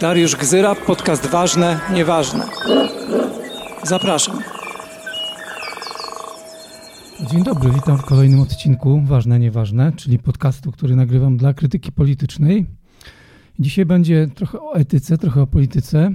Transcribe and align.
Dariusz 0.00 0.36
Gzyra, 0.36 0.74
podcast 0.74 1.26
Ważne, 1.26 1.80
Nieważne. 1.94 2.44
Zapraszam. 3.82 4.40
Dzień 7.30 7.44
dobry, 7.44 7.70
witam 7.70 7.98
w 7.98 8.02
kolejnym 8.04 8.40
odcinku 8.40 9.02
Ważne, 9.04 9.38
Nieważne, 9.38 9.92
czyli 9.92 10.18
podcastu, 10.18 10.72
który 10.72 10.96
nagrywam 10.96 11.36
dla 11.36 11.54
krytyki 11.54 11.92
politycznej. 11.92 12.66
Dzisiaj 13.58 13.86
będzie 13.86 14.28
trochę 14.34 14.60
o 14.60 14.74
etyce, 14.74 15.18
trochę 15.18 15.42
o 15.42 15.46
polityce, 15.46 16.10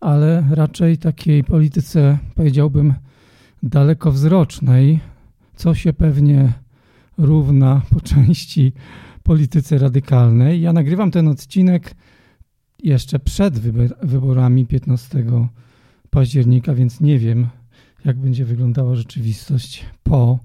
ale 0.00 0.44
raczej 0.50 0.98
takiej 0.98 1.44
polityce, 1.44 2.18
powiedziałbym, 2.34 2.94
dalekowzrocznej, 3.62 5.00
co 5.56 5.74
się 5.74 5.92
pewnie 5.92 6.52
równa 7.18 7.82
po 7.90 8.00
części 8.00 8.72
polityce 9.28 9.78
radykalnej. 9.78 10.60
Ja 10.60 10.72
nagrywam 10.72 11.10
ten 11.10 11.28
odcinek 11.28 11.94
jeszcze 12.82 13.18
przed 13.18 13.58
wyborami 14.02 14.66
15 14.66 15.24
października, 16.10 16.74
więc 16.74 17.00
nie 17.00 17.18
wiem, 17.18 17.46
jak 18.04 18.16
będzie 18.16 18.44
wyglądała 18.44 18.94
rzeczywistość 18.94 19.84
po 20.02 20.38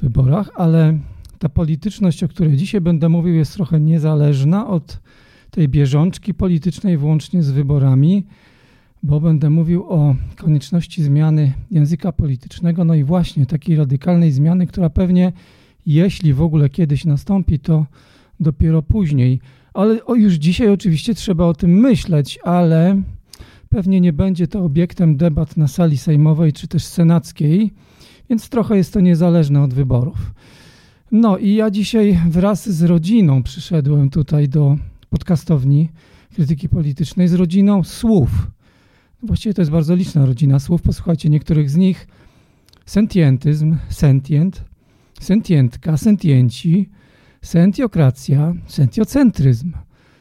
wyborach, 0.00 0.50
ale 0.54 0.98
ta 1.38 1.48
polityczność, 1.48 2.24
o 2.24 2.28
której 2.28 2.56
dzisiaj 2.56 2.80
będę 2.80 3.08
mówił, 3.08 3.34
jest 3.34 3.54
trochę 3.54 3.80
niezależna 3.80 4.66
od 4.66 5.00
tej 5.50 5.68
bieżączki 5.68 6.34
politycznej, 6.34 6.98
włącznie 6.98 7.42
z 7.42 7.50
wyborami, 7.50 8.26
bo 9.02 9.20
będę 9.20 9.50
mówił 9.50 9.84
o 9.88 10.16
konieczności 10.36 11.02
zmiany 11.02 11.52
języka 11.70 12.12
politycznego, 12.12 12.84
no 12.84 12.94
i 12.94 13.04
właśnie 13.04 13.46
takiej 13.46 13.76
radykalnej 13.76 14.32
zmiany, 14.32 14.66
która 14.66 14.90
pewnie, 14.90 15.32
jeśli 15.86 16.34
w 16.34 16.42
ogóle 16.42 16.68
kiedyś 16.68 17.04
nastąpi, 17.04 17.58
to 17.58 17.86
dopiero 18.44 18.82
później. 18.82 19.40
Ale 19.74 20.04
o, 20.04 20.14
już 20.14 20.34
dzisiaj 20.34 20.68
oczywiście 20.68 21.14
trzeba 21.14 21.46
o 21.46 21.54
tym 21.54 21.70
myśleć, 21.70 22.38
ale 22.42 23.02
pewnie 23.68 24.00
nie 24.00 24.12
będzie 24.12 24.48
to 24.48 24.64
obiektem 24.64 25.16
debat 25.16 25.56
na 25.56 25.68
sali 25.68 25.98
sejmowej 25.98 26.52
czy 26.52 26.68
też 26.68 26.84
senackiej, 26.84 27.70
więc 28.30 28.48
trochę 28.48 28.76
jest 28.76 28.92
to 28.92 29.00
niezależne 29.00 29.62
od 29.62 29.74
wyborów. 29.74 30.34
No 31.12 31.38
i 31.38 31.54
ja 31.54 31.70
dzisiaj 31.70 32.20
wraz 32.28 32.68
z 32.68 32.82
rodziną 32.82 33.42
przyszedłem 33.42 34.10
tutaj 34.10 34.48
do 34.48 34.76
podcastowni 35.10 35.88
krytyki 36.34 36.68
politycznej, 36.68 37.28
z 37.28 37.34
rodziną 37.34 37.84
słów. 37.84 38.50
Właściwie 39.22 39.54
to 39.54 39.62
jest 39.62 39.70
bardzo 39.70 39.94
liczna 39.94 40.26
rodzina 40.26 40.58
słów. 40.58 40.82
Posłuchajcie 40.82 41.30
niektórych 41.30 41.70
z 41.70 41.76
nich. 41.76 42.08
Sentientyzm, 42.86 43.76
sentient, 43.88 44.64
sentientka, 45.20 45.96
sentienci, 45.96 46.90
sentiokracja, 47.44 48.54
sentiocentryzm, 48.66 49.72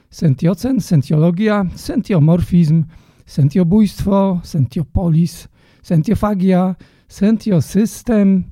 sentiocen, 0.09 0.81
sentiologia, 0.81 1.65
sentiomorfizm, 1.75 2.83
sentiobójstwo, 3.25 4.39
sentiopolis, 4.43 5.47
sentiofagia, 5.83 6.75
sentiosystem. 7.07 8.43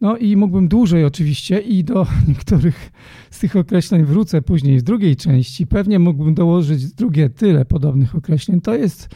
No 0.00 0.16
i 0.16 0.36
mógłbym 0.36 0.68
dłużej 0.68 1.04
oczywiście 1.04 1.58
i 1.58 1.84
do 1.84 2.06
niektórych 2.28 2.92
z 3.30 3.38
tych 3.38 3.56
określeń 3.56 4.04
wrócę 4.04 4.42
później 4.42 4.78
w 4.78 4.82
drugiej 4.82 5.16
części. 5.16 5.66
Pewnie 5.66 5.98
mógłbym 5.98 6.34
dołożyć 6.34 6.94
drugie 6.94 7.30
tyle 7.30 7.64
podobnych 7.64 8.14
określeń. 8.14 8.60
To 8.60 8.74
jest 8.74 9.08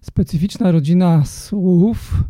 specyficzna 0.00 0.72
rodzina 0.72 1.24
słów, 1.24 2.24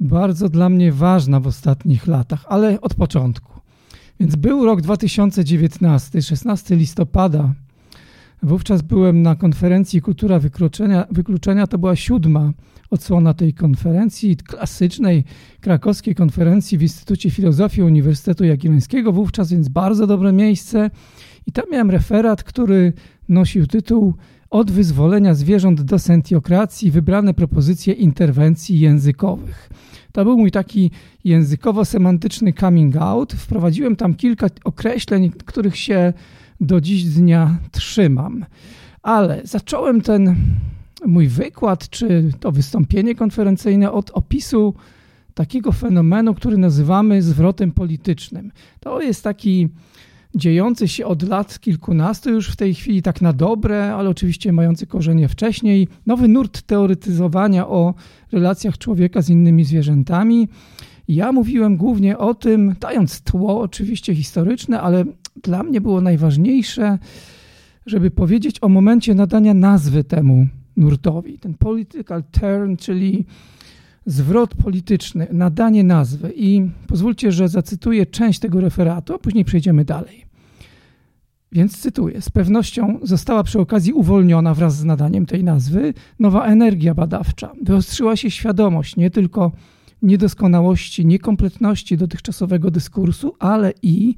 bardzo 0.00 0.48
dla 0.48 0.68
mnie 0.68 0.92
ważna 0.92 1.40
w 1.40 1.46
ostatnich 1.46 2.06
latach, 2.06 2.44
ale 2.48 2.80
od 2.80 2.94
początku. 2.94 3.59
Więc 4.20 4.36
był 4.36 4.64
rok 4.64 4.80
2019, 4.80 6.22
16 6.22 6.76
listopada. 6.76 7.54
Wówczas 8.42 8.82
byłem 8.82 9.22
na 9.22 9.34
konferencji 9.34 10.02
Kultura 10.02 10.38
Wykluczenia. 10.38 11.06
Wykluczenia 11.10 11.66
to 11.66 11.78
była 11.78 11.96
siódma 11.96 12.52
odsłona 12.90 13.34
tej 13.34 13.54
konferencji, 13.54 14.36
klasycznej 14.36 15.24
krakowskiej 15.60 16.14
konferencji 16.14 16.78
w 16.78 16.82
Instytucie 16.82 17.30
Filozofii 17.30 17.82
Uniwersytetu 17.82 18.44
Jagiellońskiego. 18.44 19.12
Wówczas 19.12 19.50
więc 19.50 19.68
bardzo 19.68 20.06
dobre 20.06 20.32
miejsce. 20.32 20.90
I 21.46 21.52
tam 21.52 21.64
miałem 21.72 21.90
referat, 21.90 22.42
który 22.42 22.92
nosił 23.28 23.66
tytuł 23.66 24.14
Od 24.50 24.70
wyzwolenia 24.70 25.34
zwierząt 25.34 25.82
do 25.82 25.98
sentiokracji 25.98 26.90
wybrane 26.90 27.34
propozycje 27.34 27.92
interwencji 27.92 28.80
językowych. 28.80 29.70
To 30.12 30.24
był 30.24 30.38
mój 30.38 30.50
taki 30.50 30.90
językowo-semantyczny 31.24 32.52
coming 32.52 32.96
out. 32.96 33.32
Wprowadziłem 33.32 33.96
tam 33.96 34.14
kilka 34.14 34.46
określeń, 34.64 35.30
których 35.30 35.76
się 35.76 36.12
do 36.60 36.80
dziś 36.80 37.04
dnia 37.04 37.58
trzymam. 37.70 38.44
Ale 39.02 39.40
zacząłem 39.44 40.00
ten 40.00 40.36
mój 41.06 41.28
wykład, 41.28 41.88
czy 41.88 42.30
to 42.40 42.52
wystąpienie 42.52 43.14
konferencyjne 43.14 43.92
od 43.92 44.10
opisu 44.10 44.74
takiego 45.34 45.72
fenomenu, 45.72 46.34
który 46.34 46.58
nazywamy 46.58 47.22
zwrotem 47.22 47.72
politycznym. 47.72 48.52
To 48.80 49.00
jest 49.00 49.24
taki 49.24 49.68
dziejący 50.34 50.88
się 50.88 51.06
od 51.06 51.22
lat 51.22 51.58
kilkunastu 51.60 52.30
już 52.30 52.48
w 52.52 52.56
tej 52.56 52.74
chwili 52.74 53.02
tak 53.02 53.22
na 53.22 53.32
dobre, 53.32 53.94
ale 53.94 54.10
oczywiście 54.10 54.52
mający 54.52 54.86
korzenie 54.86 55.28
wcześniej, 55.28 55.88
nowy 56.06 56.28
nurt 56.28 56.62
teoretyzowania 56.62 57.68
o 57.68 57.94
relacjach 58.32 58.78
człowieka 58.78 59.22
z 59.22 59.30
innymi 59.30 59.64
zwierzętami. 59.64 60.48
Ja 61.08 61.32
mówiłem 61.32 61.76
głównie 61.76 62.18
o 62.18 62.34
tym, 62.34 62.74
dając 62.80 63.20
tło 63.20 63.60
oczywiście 63.60 64.14
historyczne, 64.14 64.80
ale 64.80 65.04
dla 65.42 65.62
mnie 65.62 65.80
było 65.80 66.00
najważniejsze, 66.00 66.98
żeby 67.86 68.10
powiedzieć 68.10 68.56
o 68.60 68.68
momencie 68.68 69.14
nadania 69.14 69.54
nazwy 69.54 70.04
temu 70.04 70.46
nurtowi. 70.76 71.38
Ten 71.38 71.54
political 71.54 72.24
turn, 72.30 72.76
czyli 72.76 73.24
zwrot 74.06 74.54
polityczny, 74.54 75.26
nadanie 75.32 75.84
nazwy. 75.84 76.32
I 76.36 76.70
pozwólcie, 76.86 77.32
że 77.32 77.48
zacytuję 77.48 78.06
część 78.06 78.38
tego 78.38 78.60
referatu, 78.60 79.14
a 79.14 79.18
później 79.18 79.44
przejdziemy 79.44 79.84
dalej. 79.84 80.24
Więc 81.52 81.78
cytuję: 81.78 82.20
Z 82.20 82.30
pewnością 82.30 82.98
została 83.02 83.42
przy 83.42 83.60
okazji 83.60 83.92
uwolniona 83.92 84.54
wraz 84.54 84.76
z 84.76 84.84
nadaniem 84.84 85.26
tej 85.26 85.44
nazwy 85.44 85.94
nowa 86.18 86.46
energia 86.46 86.94
badawcza. 86.94 87.52
Wyostrzyła 87.62 88.16
się 88.16 88.30
świadomość 88.30 88.96
nie 88.96 89.10
tylko 89.10 89.52
niedoskonałości, 90.02 91.06
niekompletności 91.06 91.96
dotychczasowego 91.96 92.70
dyskursu, 92.70 93.34
ale 93.38 93.72
i 93.82 94.14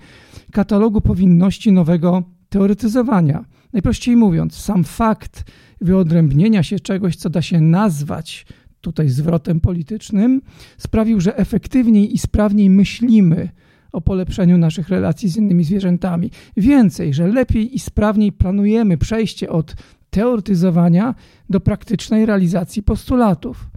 katalogu 0.52 1.00
powinności 1.00 1.72
nowego 1.72 2.22
teoretyzowania. 2.48 3.44
Najprościej 3.72 4.16
mówiąc, 4.16 4.54
sam 4.54 4.84
fakt 4.84 5.44
wyodrębnienia 5.80 6.62
się 6.62 6.80
czegoś, 6.80 7.16
co 7.16 7.30
da 7.30 7.42
się 7.42 7.60
nazwać 7.60 8.46
tutaj 8.82 9.08
zwrotem 9.08 9.60
politycznym, 9.60 10.42
sprawił, 10.78 11.20
że 11.20 11.36
efektywniej 11.36 12.14
i 12.14 12.18
sprawniej 12.18 12.70
myślimy 12.70 13.48
o 13.92 14.00
polepszeniu 14.00 14.58
naszych 14.58 14.88
relacji 14.88 15.28
z 15.28 15.36
innymi 15.36 15.64
zwierzętami. 15.64 16.30
Więcej, 16.56 17.14
że 17.14 17.28
lepiej 17.28 17.74
i 17.74 17.78
sprawniej 17.78 18.32
planujemy 18.32 18.98
przejście 18.98 19.50
od 19.50 19.74
teoretyzowania 20.10 21.14
do 21.50 21.60
praktycznej 21.60 22.26
realizacji 22.26 22.82
postulatów. 22.82 23.70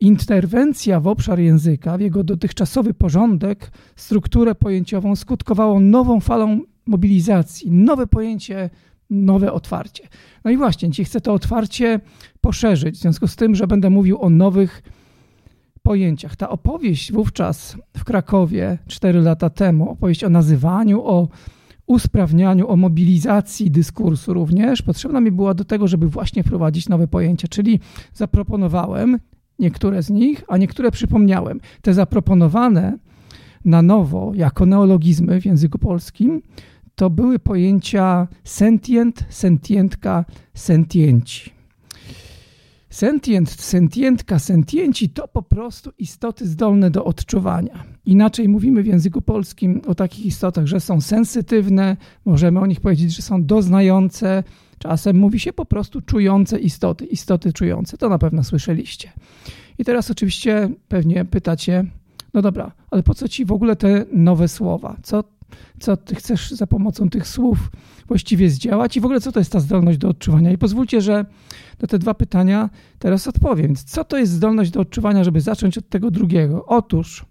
Interwencja 0.00 1.00
w 1.00 1.06
obszar 1.06 1.38
języka, 1.38 1.98
w 1.98 2.00
jego 2.00 2.24
dotychczasowy 2.24 2.94
porządek, 2.94 3.70
strukturę 3.96 4.54
pojęciową 4.54 5.16
skutkowało 5.16 5.80
nową 5.80 6.20
falą 6.20 6.60
mobilizacji, 6.86 7.70
nowe 7.70 8.06
pojęcie, 8.06 8.70
nowe 9.10 9.52
otwarcie. 9.52 10.08
No 10.44 10.50
i 10.50 10.56
właśnie, 10.56 10.90
dzisiaj 10.90 11.04
chcę 11.04 11.20
to 11.20 11.32
otwarcie 11.32 12.00
poszerzyć, 12.40 12.94
w 12.94 12.98
związku 12.98 13.26
z 13.26 13.36
tym, 13.36 13.54
że 13.54 13.66
będę 13.66 13.90
mówił 13.90 14.22
o 14.22 14.30
nowych 14.30 14.82
pojęciach. 15.82 16.36
Ta 16.36 16.48
opowieść 16.48 17.12
wówczas 17.12 17.76
w 17.96 18.04
Krakowie 18.04 18.78
4 18.86 19.20
lata 19.20 19.50
temu, 19.50 19.90
opowieść 19.90 20.24
o 20.24 20.30
nazywaniu, 20.30 21.02
o 21.04 21.28
usprawnianiu, 21.86 22.68
o 22.68 22.76
mobilizacji 22.76 23.70
dyskursu 23.70 24.34
również, 24.34 24.82
potrzebna 24.82 25.20
mi 25.20 25.30
była 25.30 25.54
do 25.54 25.64
tego, 25.64 25.88
żeby 25.88 26.08
właśnie 26.08 26.42
wprowadzić 26.42 26.88
nowe 26.88 27.08
pojęcia, 27.08 27.48
czyli 27.48 27.80
zaproponowałem 28.14 29.18
niektóre 29.58 30.02
z 30.02 30.10
nich, 30.10 30.44
a 30.48 30.56
niektóre 30.56 30.90
przypomniałem. 30.90 31.60
Te 31.82 31.94
zaproponowane 31.94 32.98
na 33.64 33.82
nowo 33.82 34.32
jako 34.34 34.66
neologizmy 34.66 35.40
w 35.40 35.46
języku 35.46 35.78
polskim 35.78 36.42
to 36.94 37.10
były 37.10 37.38
pojęcia 37.38 38.28
sentient, 38.44 39.24
sentientka, 39.28 40.24
sentienci. 40.54 41.54
Sentient, 42.90 43.50
sentientka, 43.50 44.38
sentienci 44.38 45.08
to 45.08 45.28
po 45.28 45.42
prostu 45.42 45.90
istoty 45.98 46.46
zdolne 46.46 46.90
do 46.90 47.04
odczuwania. 47.04 47.84
Inaczej 48.06 48.48
mówimy 48.48 48.82
w 48.82 48.86
języku 48.86 49.22
polskim 49.22 49.80
o 49.86 49.94
takich 49.94 50.26
istotach, 50.26 50.66
że 50.66 50.80
są 50.80 51.00
sensytywne, 51.00 51.96
możemy 52.24 52.60
o 52.60 52.66
nich 52.66 52.80
powiedzieć, 52.80 53.16
że 53.16 53.22
są 53.22 53.44
doznające, 53.44 54.42
czasem 54.78 55.16
mówi 55.16 55.40
się 55.40 55.52
po 55.52 55.64
prostu 55.64 56.00
czujące 56.00 56.58
istoty, 56.58 57.04
istoty 57.04 57.52
czujące. 57.52 57.98
To 57.98 58.08
na 58.08 58.18
pewno 58.18 58.44
słyszeliście. 58.44 59.12
I 59.78 59.84
teraz 59.84 60.10
oczywiście 60.10 60.68
pewnie 60.88 61.24
pytacie, 61.24 61.84
no 62.34 62.42
dobra, 62.42 62.72
ale 62.90 63.02
po 63.02 63.14
co 63.14 63.28
ci 63.28 63.44
w 63.44 63.52
ogóle 63.52 63.76
te 63.76 64.04
nowe 64.12 64.48
słowa? 64.48 64.96
Co 65.02 65.24
co 65.80 65.96
ty 65.96 66.14
chcesz 66.14 66.50
za 66.50 66.66
pomocą 66.66 67.10
tych 67.10 67.28
słów 67.28 67.70
właściwie 68.08 68.50
zdziałać 68.50 68.96
i 68.96 69.00
w 69.00 69.04
ogóle 69.04 69.20
co 69.20 69.32
to 69.32 69.38
jest 69.38 69.52
ta 69.52 69.60
zdolność 69.60 69.98
do 69.98 70.08
odczuwania. 70.08 70.52
I 70.52 70.58
pozwólcie, 70.58 71.00
że 71.00 71.24
na 71.82 71.88
te 71.88 71.98
dwa 71.98 72.14
pytania 72.14 72.70
teraz 72.98 73.28
odpowiem. 73.28 73.66
Więc 73.66 73.84
co 73.84 74.04
to 74.04 74.18
jest 74.18 74.32
zdolność 74.32 74.70
do 74.70 74.80
odczuwania, 74.80 75.24
żeby 75.24 75.40
zacząć 75.40 75.78
od 75.78 75.88
tego 75.88 76.10
drugiego? 76.10 76.66
Otóż 76.66 77.24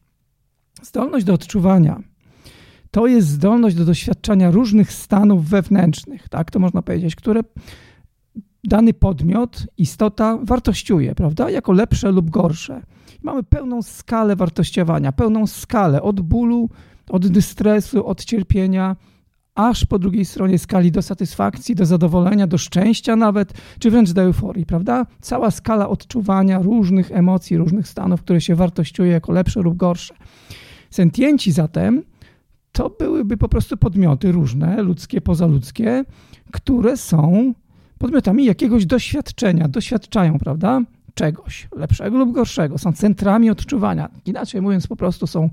zdolność 0.82 1.26
do 1.26 1.34
odczuwania 1.34 2.04
to 2.92 3.08
jest 3.08 3.28
zdolność 3.28 3.76
do 3.76 3.86
doświadczania 3.86 4.52
różnych 4.52 4.94
stanów 4.94 5.46
wewnętrznych, 5.46 6.30
tak 6.30 6.52
to 6.52 6.60
można 6.60 6.82
powiedzieć, 6.82 7.16
które 7.16 7.42
dany 8.64 8.94
podmiot, 8.94 9.66
istota 9.78 10.38
wartościuje, 10.44 11.16
prawda, 11.16 11.50
jako 11.50 11.72
lepsze 11.72 12.12
lub 12.12 12.30
gorsze. 12.30 12.82
Mamy 13.24 13.44
pełną 13.44 13.82
skalę 13.82 14.36
wartościowania, 14.36 15.12
pełną 15.12 15.48
skalę 15.48 16.02
od 16.02 16.22
bólu, 16.22 16.70
od 17.10 17.28
dystresu, 17.28 18.08
od 18.08 18.26
cierpienia, 18.26 18.96
aż 19.56 19.86
po 19.86 20.00
drugiej 20.00 20.26
stronie 20.26 20.60
skali 20.60 20.92
do 20.92 21.02
satysfakcji, 21.02 21.76
do 21.76 21.86
zadowolenia, 21.86 22.48
do 22.48 22.58
szczęścia 22.58 23.16
nawet, 23.16 23.54
czy 23.80 23.92
wręcz 23.92 24.12
do 24.12 24.22
euforii, 24.22 24.66
prawda? 24.66 25.06
Cała 25.22 25.52
skala 25.52 25.90
odczuwania 25.90 26.60
różnych 26.60 27.12
emocji, 27.12 27.58
różnych 27.58 27.88
stanów, 27.88 28.22
które 28.22 28.42
się 28.42 28.56
wartościuje 28.56 29.12
jako 29.12 29.32
lepsze 29.32 29.62
lub 29.62 29.78
gorsze. 29.78 30.14
Sentienci 30.90 31.52
zatem 31.52 32.04
to 32.72 32.90
byłyby 32.90 33.38
po 33.38 33.50
prostu 33.50 33.78
podmioty 33.78 34.32
różne, 34.32 34.82
ludzkie, 34.82 35.22
pozaludzkie, 35.22 36.06
które 36.52 36.98
są 36.98 37.54
podmiotami 37.98 38.46
jakiegoś 38.46 38.86
doświadczenia, 38.86 39.68
doświadczają, 39.68 40.40
prawda? 40.40 40.82
Czegoś 41.14 41.68
lepszego 41.76 42.18
lub 42.18 42.32
gorszego, 42.32 42.78
są 42.78 42.94
centrami 42.94 43.50
odczuwania. 43.50 44.10
Inaczej 44.26 44.62
mówiąc, 44.62 44.88
po 44.88 44.96
prostu 44.96 45.28
są 45.28 45.50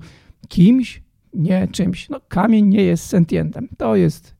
kimś, 0.47 1.01
nie 1.33 1.67
czymś. 1.67 2.09
No, 2.09 2.21
kamień 2.27 2.65
nie 2.65 2.83
jest 2.83 3.05
sentientem. 3.05 3.67
To 3.77 3.95
jest 3.95 4.35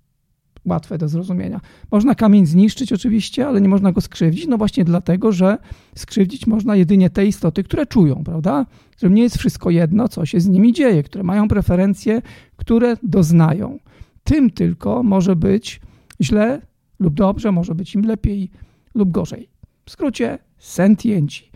łatwe 0.66 0.98
do 0.98 1.08
zrozumienia. 1.08 1.62
Można 1.92 2.16
kamień 2.16 2.46
zniszczyć 2.46 2.94
oczywiście, 2.94 3.48
ale 3.48 3.62
nie 3.62 3.70
można 3.70 3.92
go 3.92 4.02
skrzywdzić, 4.02 4.48
no 4.48 4.58
właśnie 4.58 4.86
dlatego, 4.86 5.32
że 5.32 5.58
skrzywdzić 5.96 6.48
można 6.48 6.76
jedynie 6.76 7.10
te 7.10 7.26
istoty, 7.26 7.64
które 7.64 7.86
czują, 7.86 8.24
prawda? 8.24 8.66
Którym 8.92 9.14
nie 9.14 9.24
jest 9.24 9.38
wszystko 9.38 9.70
jedno, 9.70 10.08
co 10.08 10.26
się 10.26 10.40
z 10.40 10.48
nimi 10.48 10.74
dzieje, 10.74 11.04
które 11.04 11.24
mają 11.24 11.48
preferencje, 11.48 12.22
które 12.56 12.98
doznają. 13.04 13.80
Tym 14.24 14.50
tylko 14.50 15.04
może 15.04 15.36
być 15.36 15.82
źle 16.22 16.62
lub 17.00 17.14
dobrze, 17.14 17.52
może 17.52 17.76
być 17.76 17.96
im 17.96 18.02
lepiej 18.02 18.52
lub 18.96 19.12
gorzej. 19.12 19.50
W 19.86 19.92
skrócie, 19.92 20.40
sentienci. 20.58 21.52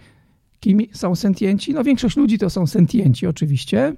Kim 0.60 0.80
są 0.92 1.16
sentienci? 1.16 1.74
No 1.74 1.84
większość 1.84 2.18
ludzi 2.18 2.38
to 2.38 2.50
są 2.50 2.68
sentienci 2.68 3.28
oczywiście, 3.28 3.94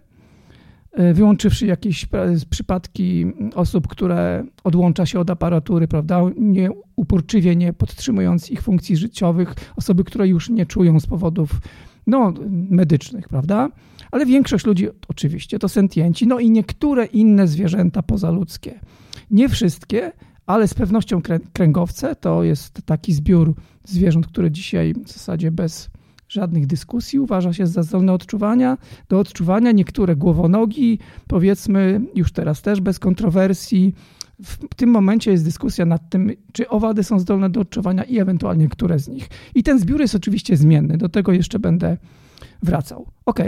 wyłączywszy 1.14 1.66
jakieś 1.66 2.08
przypadki 2.50 3.26
osób, 3.56 3.88
które 3.88 4.44
odłącza 4.64 5.06
się 5.06 5.20
od 5.20 5.30
aparatury, 5.30 5.88
prawda, 5.88 6.22
nie, 6.38 6.70
uporczywie 6.96 7.56
nie 7.56 7.74
podtrzymując 7.74 8.52
ich 8.52 8.62
funkcji 8.62 8.98
życiowych, 8.98 9.54
osoby, 9.76 10.04
które 10.04 10.28
już 10.28 10.50
nie 10.50 10.66
czują 10.66 11.00
z 11.00 11.08
powodów 11.08 11.50
no, 12.08 12.34
medycznych, 12.70 13.28
prawda? 13.28 13.70
Ale 14.12 14.26
większość 14.26 14.66
ludzi 14.66 14.88
oczywiście 15.08 15.60
to 15.60 15.70
sentienci, 15.70 16.28
no 16.28 16.40
i 16.40 16.52
niektóre 16.52 17.06
inne 17.06 17.48
zwierzęta 17.48 18.04
pozaludzkie. 18.04 18.80
Nie 19.32 19.50
wszystkie, 19.50 20.12
ale 20.46 20.68
z 20.68 20.74
pewnością 20.74 21.22
kręgowce 21.54 22.16
to 22.16 22.44
jest 22.44 22.82
taki 22.86 23.14
zbiór 23.14 23.54
zwierząt, 23.84 24.28
które 24.28 24.52
dzisiaj 24.52 24.94
w 24.94 25.12
zasadzie 25.12 25.52
bez 25.52 25.90
żadnych 26.38 26.68
dyskusji, 26.68 27.20
uważa 27.20 27.54
się 27.54 27.68
za 27.68 27.84
zdolne 27.84 28.14
odczuwania, 28.14 28.78
do 29.10 29.20
odczuwania. 29.20 29.72
Niektóre 29.72 30.16
głowonogi, 30.16 31.00
powiedzmy 31.28 32.02
już 32.16 32.32
teraz 32.32 32.62
też 32.62 32.82
bez 32.82 33.00
kontrowersji. 33.00 33.94
W 34.40 34.76
tym 34.76 34.90
momencie 34.90 35.32
jest 35.32 35.44
dyskusja 35.44 35.86
nad 35.86 36.10
tym, 36.10 36.32
czy 36.52 36.70
owady 36.70 37.04
są 37.04 37.20
zdolne 37.20 37.50
do 37.50 37.60
odczuwania 37.62 38.04
i 38.04 38.20
ewentualnie 38.20 38.70
które 38.70 39.00
z 39.00 39.08
nich. 39.08 39.30
I 39.56 39.64
ten 39.64 39.80
zbiór 39.80 40.02
jest 40.02 40.16
oczywiście 40.16 40.58
zmienny, 40.58 40.98
do 40.98 41.10
tego 41.10 41.32
jeszcze 41.32 41.60
będę 41.60 41.98
wracał. 42.64 43.06
Ok, 43.26 43.40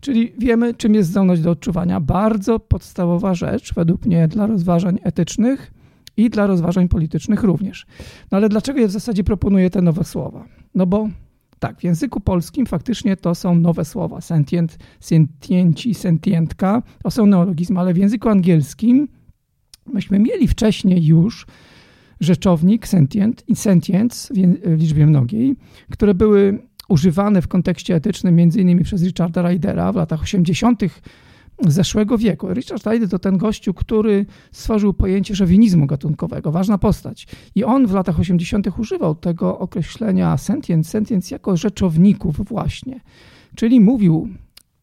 czyli 0.00 0.32
wiemy, 0.38 0.74
czym 0.74 0.94
jest 0.94 1.10
zdolność 1.10 1.42
do 1.42 1.50
odczuwania. 1.50 2.00
Bardzo 2.00 2.58
podstawowa 2.58 3.34
rzecz, 3.34 3.74
według 3.74 4.06
mnie, 4.06 4.28
dla 4.28 4.46
rozważań 4.46 4.98
etycznych 5.02 5.72
i 6.16 6.30
dla 6.30 6.46
rozważań 6.46 6.88
politycznych 6.88 7.42
również. 7.42 7.86
No 8.30 8.36
ale 8.38 8.48
dlaczego 8.48 8.80
ja 8.80 8.88
w 8.88 8.90
zasadzie 8.90 9.24
proponuję 9.24 9.70
te 9.70 9.82
nowe 9.82 10.04
słowa? 10.04 10.44
No 10.74 10.86
bo 10.86 11.08
tak, 11.58 11.80
w 11.80 11.84
języku 11.84 12.20
polskim 12.20 12.66
faktycznie 12.66 13.16
to 13.16 13.34
są 13.34 13.54
nowe 13.54 13.84
słowa. 13.84 14.20
Sentient, 14.20 14.78
sentienci, 15.00 15.94
sentientka 15.94 16.82
to 17.02 17.10
są 17.10 17.26
neologizmy, 17.26 17.80
ale 17.80 17.94
w 17.94 17.96
języku 17.96 18.28
angielskim 18.28 19.08
myśmy 19.86 20.18
mieli 20.18 20.48
wcześniej 20.48 21.06
już 21.06 21.46
rzeczownik 22.20 22.88
sentient 22.88 23.48
i 23.48 23.56
sentience 23.56 24.34
w 24.64 24.80
liczbie 24.80 25.06
mnogiej, 25.06 25.56
które 25.90 26.14
były 26.14 26.58
używane 26.88 27.42
w 27.42 27.48
kontekście 27.48 27.94
etycznym 27.94 28.36
między 28.36 28.60
innymi 28.60 28.84
przez 28.84 29.02
Richarda 29.02 29.42
Rydera 29.42 29.92
w 29.92 29.96
latach 29.96 30.22
80 30.22 30.82
zeszłego 31.66 32.18
wieku. 32.18 32.54
Richard 32.54 32.84
Hyde 32.84 33.08
to 33.08 33.18
ten 33.18 33.38
gościu, 33.38 33.74
który 33.74 34.26
stworzył 34.52 34.94
pojęcie 34.94 35.36
szowinizmu 35.36 35.86
gatunkowego, 35.86 36.52
ważna 36.52 36.78
postać. 36.78 37.26
I 37.54 37.64
on 37.64 37.86
w 37.86 37.92
latach 37.92 38.20
80. 38.20 38.78
używał 38.78 39.14
tego 39.14 39.58
określenia 39.58 40.36
sentient, 40.36 40.86
sentient 40.86 41.30
jako 41.30 41.56
rzeczowników 41.56 42.36
właśnie. 42.48 43.00
Czyli 43.54 43.80
mówił, 43.80 44.28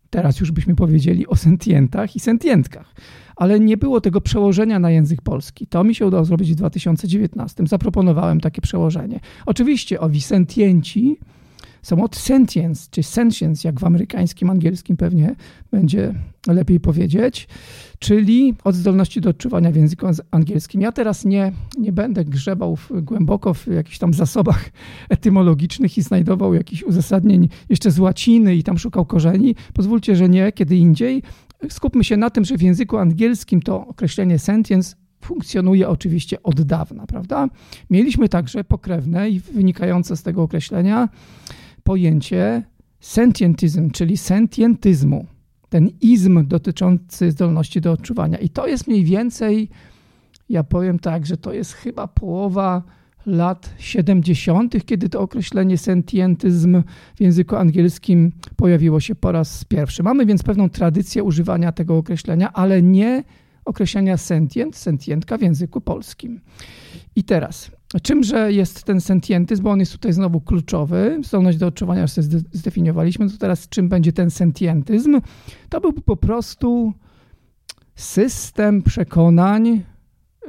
teraz 0.10 0.39
już 0.39 0.51
byśmy 0.51 0.75
powiedzieli, 0.75 1.27
o 1.27 1.36
sentientach 1.36 2.16
i 2.16 2.19
sentientkach. 2.19 2.95
Ale 3.36 3.60
nie 3.60 3.77
było 3.77 4.01
tego 4.01 4.22
przełożenia 4.22 4.80
na 4.80 4.92
język 4.92 5.22
polski. 5.22 5.68
To 5.68 5.83
mi 5.83 5.95
się 5.95 6.06
udało 6.06 6.25
zrobić 6.25 6.51
w 6.51 6.56
2019. 6.56 7.63
Zaproponowałem 7.68 8.39
takie 8.39 8.62
przełożenie. 8.62 9.19
Oczywiście 9.45 10.00
owi 10.00 10.22
sentienci 10.22 11.19
od 11.91 12.15
sentience, 12.15 12.87
czy 12.91 13.03
sentience, 13.03 13.67
jak 13.67 13.79
w 13.79 13.83
amerykańskim, 13.83 14.49
angielskim 14.49 14.97
pewnie 14.97 15.35
będzie 15.71 16.13
lepiej 16.47 16.79
powiedzieć, 16.79 17.47
czyli 17.99 18.53
od 18.63 18.75
zdolności 18.75 19.21
do 19.21 19.29
odczuwania 19.29 19.71
w 19.71 19.75
języku 19.75 20.05
angielskim. 20.31 20.81
Ja 20.81 20.91
teraz 20.91 21.25
nie, 21.25 21.51
nie 21.77 21.91
będę 21.91 22.25
grzebał 22.25 22.75
w, 22.75 22.91
głęboko 23.01 23.53
w 23.53 23.67
jakichś 23.67 23.97
tam 23.97 24.13
zasobach 24.13 24.69
etymologicznych 25.09 25.97
i 25.97 26.01
znajdował 26.01 26.53
jakichś 26.53 26.83
uzasadnień 26.83 27.49
jeszcze 27.69 27.91
z 27.91 27.99
łaciny 27.99 28.55
i 28.55 28.63
tam 28.63 28.77
szukał 28.77 29.05
korzeni. 29.05 29.55
Pozwólcie, 29.73 30.15
że 30.15 30.29
nie, 30.29 30.51
kiedy 30.51 30.75
indziej. 30.75 31.23
Skupmy 31.69 32.03
się 32.03 32.17
na 32.17 32.29
tym, 32.29 32.45
że 32.45 32.57
w 32.57 32.61
języku 32.61 32.97
angielskim 32.97 33.61
to 33.61 33.88
określenie 33.88 34.39
sentience 34.39 34.95
funkcjonuje 35.21 35.89
oczywiście 35.89 36.43
od 36.43 36.61
dawna, 36.61 37.07
prawda? 37.07 37.47
Mieliśmy 37.89 38.29
także 38.29 38.63
pokrewne 38.63 39.29
i 39.29 39.39
wynikające 39.39 40.17
z 40.17 40.24
tego 40.24 40.43
określenia 40.43 41.10
pojęcie 41.86 42.63
sentientyzm, 43.00 43.92
czyli 43.92 44.18
sentientyzmu. 44.18 45.25
Ten 45.70 45.89
izm 46.01 46.48
dotyczący 46.48 47.32
zdolności 47.32 47.82
do 47.82 47.92
odczuwania. 47.92 48.38
I 48.38 48.50
to 48.50 48.68
jest 48.68 48.88
mniej 48.88 49.04
więcej, 49.04 49.70
ja 50.50 50.63
powiem 50.63 51.00
tak, 51.00 51.25
że 51.25 51.38
to 51.38 51.54
jest 51.54 51.74
chyba 51.74 52.08
połowa 52.08 52.84
lat 53.25 53.74
70., 53.77 54.86
kiedy 54.86 55.10
to 55.10 55.20
określenie 55.20 55.77
sentientyzm 55.77 56.84
w 57.15 57.22
języku 57.22 57.56
angielskim 57.56 58.32
pojawiło 58.56 59.00
się 59.00 59.15
po 59.15 59.32
raz 59.32 59.65
pierwszy. 59.65 60.04
Mamy 60.04 60.25
więc 60.25 60.44
pewną 60.44 60.70
tradycję 60.70 61.24
używania 61.24 61.72
tego 61.72 61.98
określenia, 61.98 62.54
ale 62.54 62.82
nie 62.82 63.24
określenia 63.65 64.18
sentient, 64.18 64.75
sentientka 64.75 65.38
w 65.38 65.42
języku 65.42 65.82
polskim. 65.82 66.42
I 67.15 67.24
teraz, 67.24 67.72
czymże 67.99 68.53
jest 68.53 68.83
ten 68.83 69.01
sentientyzm, 69.01 69.63
bo 69.63 69.71
on 69.71 69.79
jest 69.79 69.91
tutaj 69.91 70.13
znowu 70.13 70.41
kluczowy, 70.41 71.19
zdolność 71.23 71.57
do 71.57 71.67
odczuwania 71.67 72.01
już 72.01 72.11
zdefiniowaliśmy, 72.51 73.29
to 73.29 73.37
teraz 73.37 73.69
czym 73.69 73.89
będzie 73.89 74.13
ten 74.13 74.31
sentientyzm? 74.31 75.21
To 75.69 75.81
byłby 75.81 76.01
po 76.01 76.17
prostu 76.17 76.93
system 77.95 78.83
przekonań, 78.83 79.81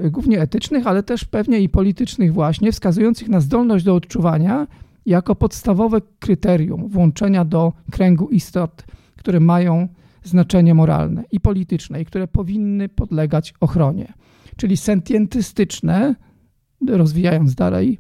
y, 0.04 0.10
głównie 0.10 0.40
etycznych, 0.40 0.86
ale 0.86 1.02
też 1.02 1.24
pewnie 1.24 1.60
i 1.60 1.68
politycznych 1.68 2.32
właśnie, 2.32 2.72
wskazujących 2.72 3.28
na 3.28 3.40
zdolność 3.40 3.84
do 3.84 3.94
odczuwania 3.94 4.66
jako 5.06 5.34
podstawowe 5.34 6.00
kryterium 6.18 6.88
włączenia 6.88 7.44
do 7.44 7.72
kręgu 7.90 8.28
istot, 8.28 8.84
które 9.16 9.40
mają 9.40 9.88
znaczenie 10.24 10.74
moralne 10.74 11.24
i 11.32 11.40
polityczne 11.40 12.00
i 12.00 12.04
które 12.04 12.28
powinny 12.28 12.88
podlegać 12.88 13.54
ochronie. 13.60 14.12
Czyli 14.56 14.76
sentientystyczne, 14.76 16.14
rozwijając 16.88 17.54
dalej 17.54 17.98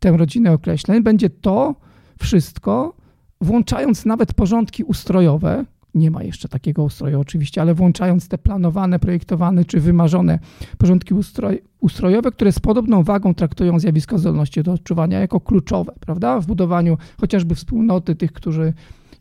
tę 0.00 0.16
rodzinę 0.16 0.52
określeń, 0.52 1.02
będzie 1.02 1.30
to 1.30 1.74
wszystko, 2.18 2.96
włączając 3.40 4.04
nawet 4.04 4.34
porządki 4.34 4.84
ustrojowe, 4.84 5.64
nie 5.94 6.10
ma 6.10 6.22
jeszcze 6.22 6.48
takiego 6.48 6.84
ustroju 6.84 7.20
oczywiście, 7.20 7.60
ale 7.60 7.74
włączając 7.74 8.28
te 8.28 8.38
planowane, 8.38 8.98
projektowane 8.98 9.64
czy 9.64 9.80
wymarzone 9.80 10.38
porządki 10.78 11.14
ustroj, 11.14 11.62
ustrojowe, 11.80 12.32
które 12.32 12.52
z 12.52 12.58
podobną 12.58 13.02
wagą 13.02 13.34
traktują 13.34 13.78
zjawisko 13.78 14.18
zdolności 14.18 14.62
do 14.62 14.72
odczuwania 14.72 15.20
jako 15.20 15.40
kluczowe, 15.40 15.92
prawda? 16.00 16.40
W 16.40 16.46
budowaniu 16.46 16.98
chociażby 17.20 17.54
wspólnoty 17.54 18.16
tych, 18.16 18.32
którzy 18.32 18.72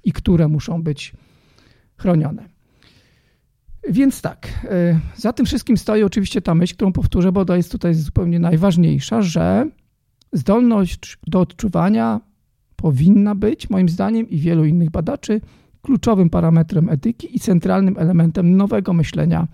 i 0.04 0.12
które 0.12 0.48
muszą 0.48 0.84
być 0.84 1.14
chronione. 1.98 2.57
Więc 3.90 4.22
tak, 4.22 4.48
za 5.16 5.34
tym 5.34 5.46
wszystkim 5.46 5.78
stoi 5.78 6.04
oczywiście 6.04 6.42
ta 6.42 6.56
myśl, 6.56 6.76
którą 6.76 6.94
powtórzę, 6.94 7.32
bo 7.32 7.46
to 7.46 7.56
jest 7.56 7.72
tutaj 7.72 7.94
zupełnie 7.94 8.40
najważniejsza, 8.40 9.22
że 9.22 9.70
zdolność 10.34 11.18
do 11.28 11.40
odczuwania 11.40 12.22
powinna 12.76 13.36
być, 13.36 13.70
moim 13.70 13.90
zdaniem 13.90 14.30
i 14.30 14.38
wielu 14.38 14.66
innych 14.66 14.90
badaczy, 14.90 15.42
kluczowym 15.82 16.30
parametrem 16.30 16.90
etyki 16.90 17.36
i 17.36 17.40
centralnym 17.40 17.96
elementem 17.98 18.58
nowego 18.58 18.94
myślenia 18.94 19.48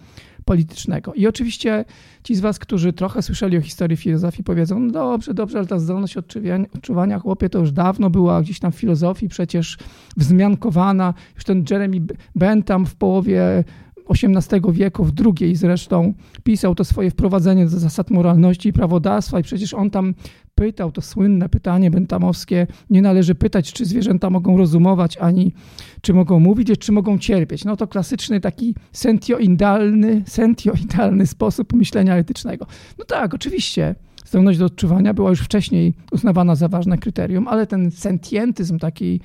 politycznego. 0.45 1.13
I 1.13 1.27
oczywiście 1.27 1.85
ci 2.23 2.35
z 2.35 2.39
Was, 2.39 2.59
którzy 2.59 2.93
trochę 2.93 3.21
słyszeli 3.21 3.57
o 3.57 3.61
historii 3.61 3.97
filozofii, 3.97 4.43
powiedzą: 4.43 4.79
no 4.79 4.91
dobrze, 4.91 5.33
dobrze, 5.33 5.57
ale 5.57 5.67
ta 5.67 5.79
zdolność 5.79 6.17
odczuwania, 6.17 7.19
chłopie, 7.19 7.49
to 7.49 7.59
już 7.59 7.71
dawno 7.71 8.09
była 8.09 8.41
gdzieś 8.41 8.59
tam 8.59 8.71
w 8.71 8.75
filozofii 8.75 9.29
przecież 9.29 9.77
wzmiankowana. 10.17 11.13
Już 11.35 11.43
ten 11.43 11.65
Jeremy 11.69 11.97
Bentham 12.35 12.85
w 12.85 12.95
połowie 12.95 13.63
XVIII 14.09 14.61
wieku, 14.71 15.03
w 15.03 15.11
drugiej 15.11 15.55
zresztą, 15.55 16.13
pisał 16.43 16.75
to 16.75 16.83
swoje 16.83 17.11
wprowadzenie 17.11 17.65
do 17.65 17.79
zasad 17.79 18.11
moralności 18.11 18.69
i 18.69 18.73
prawodawstwa 18.73 19.39
i 19.39 19.43
przecież 19.43 19.73
on 19.73 19.89
tam 19.89 20.13
pytał 20.55 20.91
to 20.91 21.01
słynne 21.01 21.49
pytanie 21.49 21.91
bentamowskie, 21.91 22.67
nie 22.89 23.01
należy 23.01 23.35
pytać, 23.35 23.73
czy 23.73 23.85
zwierzęta 23.85 24.29
mogą 24.29 24.57
rozumować, 24.57 25.17
ani 25.17 25.53
czy 26.01 26.13
mogą 26.13 26.39
mówić, 26.39 26.79
czy 26.79 26.91
mogą 26.91 27.17
cierpieć. 27.17 27.65
No 27.65 27.77
to 27.77 27.87
klasyczny 27.87 28.39
taki 28.39 28.75
sentioidalny, 28.91 30.23
sentioidalny 30.27 31.27
sposób 31.27 31.73
myślenia 31.73 32.17
etycznego. 32.17 32.65
No 32.99 33.05
tak, 33.05 33.33
oczywiście, 33.33 33.95
zdolność 34.25 34.59
do 34.59 34.65
odczuwania 34.65 35.13
była 35.13 35.29
już 35.29 35.39
wcześniej 35.39 35.93
uznawana 36.11 36.55
za 36.55 36.67
ważne 36.67 36.97
kryterium, 36.97 37.47
ale 37.47 37.67
ten 37.67 37.91
sentientyzm 37.91 38.79
takiej 38.79 39.19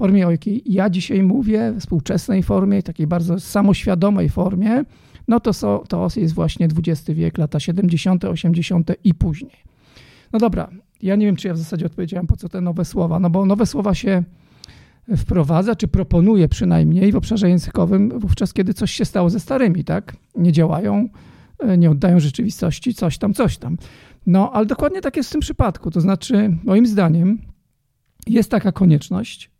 formie, 0.00 0.26
o 0.26 0.30
jakiej 0.30 0.62
ja 0.66 0.90
dzisiaj 0.90 1.22
mówię, 1.22 1.74
współczesnej 1.78 2.42
formie, 2.42 2.82
takiej 2.82 3.06
bardzo 3.06 3.40
samoświadomej 3.40 4.28
formie, 4.28 4.84
no 5.28 5.40
to, 5.40 5.52
so, 5.52 5.84
to 5.88 6.08
jest 6.16 6.34
właśnie 6.34 6.68
XX 6.86 7.10
wiek, 7.10 7.38
lata 7.38 7.60
70., 7.60 8.24
80. 8.24 8.90
i 9.04 9.14
później. 9.14 9.56
No 10.32 10.38
dobra, 10.38 10.70
ja 11.02 11.16
nie 11.16 11.26
wiem, 11.26 11.36
czy 11.36 11.48
ja 11.48 11.54
w 11.54 11.58
zasadzie 11.58 11.86
odpowiedziałem, 11.86 12.26
po 12.26 12.36
co 12.36 12.48
te 12.48 12.60
nowe 12.60 12.84
słowa, 12.84 13.18
no 13.18 13.30
bo 13.30 13.46
nowe 13.46 13.66
słowa 13.66 13.94
się 13.94 14.22
wprowadza, 15.16 15.76
czy 15.76 15.88
proponuje 15.88 16.48
przynajmniej 16.48 17.12
w 17.12 17.16
obszarze 17.16 17.48
językowym 17.48 18.18
wówczas, 18.18 18.52
kiedy 18.52 18.74
coś 18.74 18.90
się 18.90 19.04
stało 19.04 19.30
ze 19.30 19.40
starymi, 19.40 19.84
tak? 19.84 20.16
Nie 20.36 20.52
działają, 20.52 21.08
e, 21.58 21.78
nie 21.78 21.90
oddają 21.90 22.20
rzeczywistości, 22.20 22.94
coś 22.94 23.18
tam, 23.18 23.34
coś 23.34 23.58
tam. 23.58 23.76
No, 24.26 24.52
ale 24.52 24.66
dokładnie 24.66 25.00
tak 25.00 25.16
jest 25.16 25.28
w 25.28 25.32
tym 25.32 25.40
przypadku. 25.40 25.90
To 25.90 26.00
znaczy, 26.00 26.56
moim 26.64 26.86
zdaniem, 26.86 27.38
jest 28.26 28.50
taka 28.50 28.72
konieczność 28.72 29.50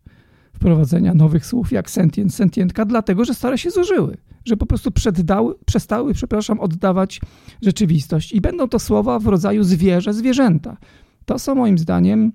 wprowadzenia 0.61 1.15
nowych 1.15 1.47
słów 1.47 1.73
jak 1.73 1.91
sentient, 1.91 2.35
sentientka, 2.35 2.85
dlatego, 2.85 3.25
że 3.25 3.35
stare 3.35 3.59
się 3.59 3.71
zużyły, 3.71 4.17
że 4.45 4.57
po 4.57 4.67
prostu 4.67 4.91
przeddały, 4.91 5.55
przestały, 5.67 6.15
przepraszam, 6.15 6.61
oddawać 6.61 7.21
rzeczywistość. 7.63 8.33
I 8.33 8.41
będą 8.41 8.69
to 8.69 8.79
słowa 8.79 9.19
w 9.19 9.27
rodzaju 9.27 9.65
zwierzę, 9.65 10.15
zwierzęta. 10.15 10.77
To 11.25 11.39
są 11.39 11.55
moim 11.55 11.79
zdaniem 11.79 12.33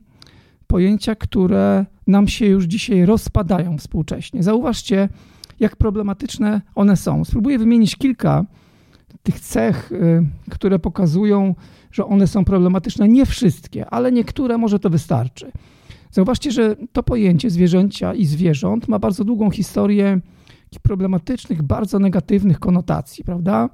pojęcia, 0.67 1.15
które 1.15 1.85
nam 2.07 2.27
się 2.27 2.45
już 2.45 2.65
dzisiaj 2.65 3.05
rozpadają 3.05 3.77
współcześnie. 3.77 4.43
Zauważcie, 4.43 5.09
jak 5.59 5.75
problematyczne 5.75 6.61
one 6.75 6.97
są. 6.97 7.25
Spróbuję 7.25 7.59
wymienić 7.59 7.95
kilka 7.95 8.45
tych 9.23 9.39
cech, 9.39 9.91
y, 9.91 10.25
które 10.49 10.79
pokazują, 10.79 11.55
że 11.91 12.05
one 12.05 12.27
są 12.27 12.45
problematyczne. 12.45 13.07
Nie 13.07 13.25
wszystkie, 13.25 13.85
ale 13.89 14.11
niektóre 14.11 14.57
może 14.57 14.79
to 14.79 14.89
wystarczy. 14.89 15.51
Zauważcie, 16.15 16.51
że 16.51 16.75
to 16.91 17.03
pojęcie 17.03 17.49
zwierzęcia 17.49 18.13
i 18.13 18.25
zwierząt 18.25 18.87
ma 18.87 18.99
bardzo 18.99 19.23
długą 19.23 19.51
historię 19.51 20.21
problematycznych, 20.81 21.61
bardzo 21.61 21.99
negatywnych 21.99 22.59
konotacji, 22.59 23.23
prawda? 23.23 23.69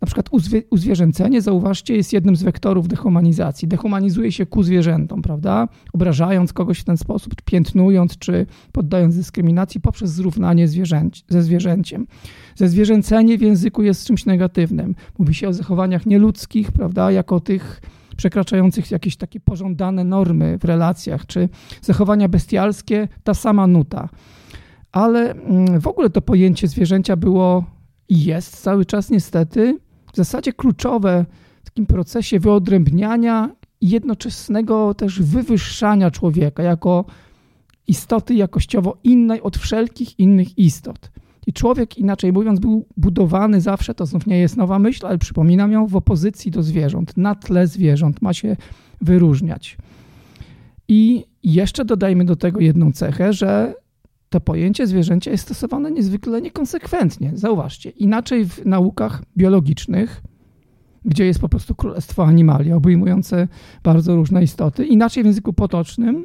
Na 0.00 0.06
przykład 0.06 0.28
uzwie, 0.30 0.62
uzwierzęcenie, 0.70 1.42
zauważcie, 1.42 1.96
jest 1.96 2.12
jednym 2.12 2.36
z 2.36 2.42
wektorów 2.42 2.88
dehumanizacji. 2.88 3.68
Dehumanizuje 3.68 4.32
się 4.32 4.46
ku 4.46 4.62
zwierzętom, 4.62 5.22
prawda? 5.22 5.68
Obrażając 5.92 6.52
kogoś 6.52 6.78
w 6.78 6.84
ten 6.84 6.96
sposób, 6.96 7.34
piętnując 7.44 8.18
czy 8.18 8.46
poddając 8.72 9.16
dyskryminacji 9.16 9.80
poprzez 9.80 10.10
zrównanie 10.10 10.68
zwierzęci, 10.68 11.22
ze 11.28 11.42
zwierzęciem. 11.42 12.06
Zezwierzęcenie 12.54 13.38
w 13.38 13.42
języku 13.42 13.82
jest 13.82 14.06
czymś 14.06 14.26
negatywnym. 14.26 14.94
Mówi 15.18 15.34
się 15.34 15.48
o 15.48 15.52
zachowaniach 15.52 16.06
nieludzkich, 16.06 16.72
prawda? 16.72 17.10
Jako 17.10 17.40
tych 17.40 17.80
przekraczających 18.16 18.90
jakieś 18.90 19.16
takie 19.16 19.40
pożądane 19.40 20.04
normy 20.04 20.58
w 20.58 20.64
relacjach, 20.64 21.26
czy 21.26 21.48
zachowania 21.82 22.28
bestialskie, 22.28 23.08
ta 23.24 23.34
sama 23.34 23.66
nuta. 23.66 24.08
Ale 24.92 25.32
mm, 25.32 25.80
w 25.80 25.86
ogóle 25.86 26.10
to 26.10 26.22
pojęcie 26.22 26.68
zwierzęcia 26.68 27.16
było 27.16 27.64
i 28.08 28.24
jest 28.24 28.62
cały 28.62 28.84
czas 28.84 29.10
niestety 29.10 29.78
w 30.12 30.16
zasadzie 30.16 30.52
kluczowe 30.52 31.26
w 31.62 31.64
takim 31.64 31.86
procesie 31.86 32.40
wyodrębniania 32.40 33.50
i 33.80 33.88
jednoczesnego 33.88 34.94
też 34.94 35.22
wywyższania 35.22 36.10
człowieka 36.10 36.62
jako 36.62 37.04
istoty 37.86 38.34
jakościowo 38.34 38.96
innej 39.04 39.42
od 39.42 39.56
wszelkich 39.56 40.18
innych 40.18 40.58
istot. 40.58 41.10
I 41.46 41.52
człowiek, 41.52 41.98
inaczej 41.98 42.32
mówiąc, 42.32 42.60
był 42.60 42.86
budowany 42.96 43.60
zawsze, 43.60 43.94
to 43.94 44.06
znów 44.06 44.26
nie 44.26 44.38
jest 44.38 44.56
nowa 44.56 44.78
myśl, 44.78 45.06
ale 45.06 45.18
przypominam 45.18 45.72
ją, 45.72 45.86
w 45.86 45.96
opozycji 45.96 46.50
do 46.50 46.62
zwierząt, 46.62 47.16
na 47.16 47.34
tle 47.34 47.66
zwierząt, 47.66 48.22
ma 48.22 48.34
się 48.34 48.56
wyróżniać. 49.00 49.76
I 50.88 51.24
jeszcze 51.42 51.84
dodajmy 51.84 52.24
do 52.24 52.36
tego 52.36 52.60
jedną 52.60 52.92
cechę, 52.92 53.32
że 53.32 53.74
to 54.28 54.40
pojęcie 54.40 54.86
zwierzęcia 54.86 55.30
jest 55.30 55.44
stosowane 55.44 55.90
niezwykle 55.90 56.42
niekonsekwentnie. 56.42 57.32
Zauważcie, 57.34 57.90
inaczej 57.90 58.44
w 58.44 58.66
naukach 58.66 59.22
biologicznych, 59.36 60.22
gdzie 61.04 61.26
jest 61.26 61.40
po 61.40 61.48
prostu 61.48 61.74
królestwo 61.74 62.24
animalia, 62.26 62.76
obejmujące 62.76 63.48
bardzo 63.82 64.16
różne 64.16 64.42
istoty, 64.42 64.86
inaczej 64.86 65.22
w 65.22 65.26
języku 65.26 65.52
potocznym, 65.52 66.24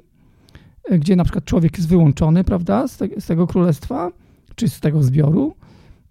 gdzie 0.91 1.15
na 1.15 1.23
przykład 1.23 1.45
człowiek 1.45 1.77
jest 1.77 1.89
wyłączony, 1.89 2.43
prawda, 2.43 2.87
z, 2.87 2.97
te, 2.97 3.07
z 3.17 3.25
tego 3.25 3.47
królestwa, 3.47 4.11
czy 4.59 4.69
z 4.69 4.79
tego 4.79 5.03
zbioru. 5.03 5.53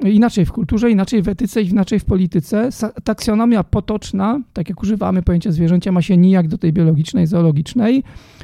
Inaczej 0.05 0.47
w 0.47 0.53
kulturze, 0.53 0.91
inaczej 0.91 1.23
w 1.23 1.29
etyce, 1.29 1.63
inaczej 1.63 2.01
w 2.01 2.05
polityce. 2.05 2.69
Taksonomia 3.05 3.65
potoczna, 3.65 4.41
tak 4.53 4.69
jak 4.69 4.83
używamy 4.83 5.23
pojęcia 5.23 5.53
zwierzęcia, 5.53 5.93
ma 5.93 6.03
się 6.03 6.17
nijak 6.17 6.49
do 6.49 6.59
tej 6.59 6.73
biologicznej, 6.73 7.27
zoologicznej. 7.27 8.03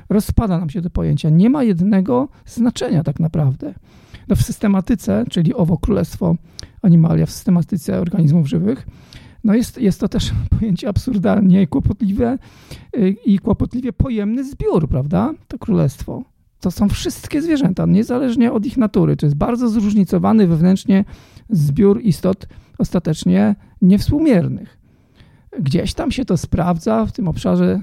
Rozpada 0.08 0.58
nam 0.58 0.70
się 0.70 0.82
to 0.82 0.90
pojęcia. 0.90 1.30
Nie 1.30 1.50
ma 1.50 1.64
jednego 1.64 2.28
znaczenia 2.46 3.02
tak 3.02 3.20
naprawdę. 3.20 3.74
No 4.28 4.36
w 4.36 4.42
systematyce, 4.42 5.24
czyli 5.30 5.54
owo 5.54 5.78
królestwo 5.78 6.36
animalia, 6.82 7.26
w 7.26 7.30
systematyce 7.30 8.00
organizmów 8.00 8.48
żywych, 8.48 8.86
no 9.44 9.54
jest, 9.54 9.78
jest 9.78 10.00
to 10.00 10.08
też 10.08 10.32
pojęcie 10.58 10.88
absurdalnie 10.88 11.66
kłopotliwe 11.66 12.38
y, 12.96 13.16
i 13.26 13.38
kłopotliwie 13.38 13.92
pojemny 13.92 14.44
zbiór, 14.44 14.88
prawda? 14.88 15.34
To 15.48 15.58
królestwo 15.58 16.33
to 16.64 16.70
są 16.70 16.88
wszystkie 16.88 17.42
zwierzęta, 17.42 17.86
niezależnie 17.86 18.52
od 18.52 18.66
ich 18.66 18.76
natury. 18.76 19.16
To 19.16 19.26
jest 19.26 19.36
bardzo 19.36 19.68
zróżnicowany 19.68 20.46
wewnętrznie 20.46 21.04
zbiór 21.50 22.00
istot 22.02 22.46
ostatecznie 22.78 23.54
niewspółmiernych. 23.82 24.78
Gdzieś 25.60 25.94
tam 25.94 26.10
się 26.10 26.24
to 26.24 26.36
sprawdza 26.36 27.06
w 27.06 27.12
tym 27.12 27.28
obszarze 27.28 27.80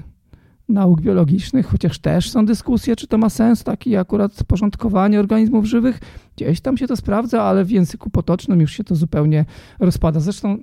nauk 0.68 1.00
biologicznych, 1.00 1.66
chociaż 1.66 1.98
też 1.98 2.30
są 2.30 2.46
dyskusje, 2.46 2.96
czy 2.96 3.06
to 3.06 3.18
ma 3.18 3.30
sens, 3.30 3.64
taki 3.64 3.96
akurat 3.96 4.44
porządkowanie 4.44 5.20
organizmów 5.20 5.64
żywych. 5.64 6.00
Gdzieś 6.36 6.60
tam 6.60 6.76
się 6.76 6.86
to 6.86 6.96
sprawdza, 6.96 7.42
ale 7.42 7.64
w 7.64 7.70
języku 7.70 8.10
potocznym 8.10 8.60
już 8.60 8.72
się 8.72 8.84
to 8.84 8.96
zupełnie 8.96 9.44
rozpada. 9.80 10.20
Zresztą 10.20 10.58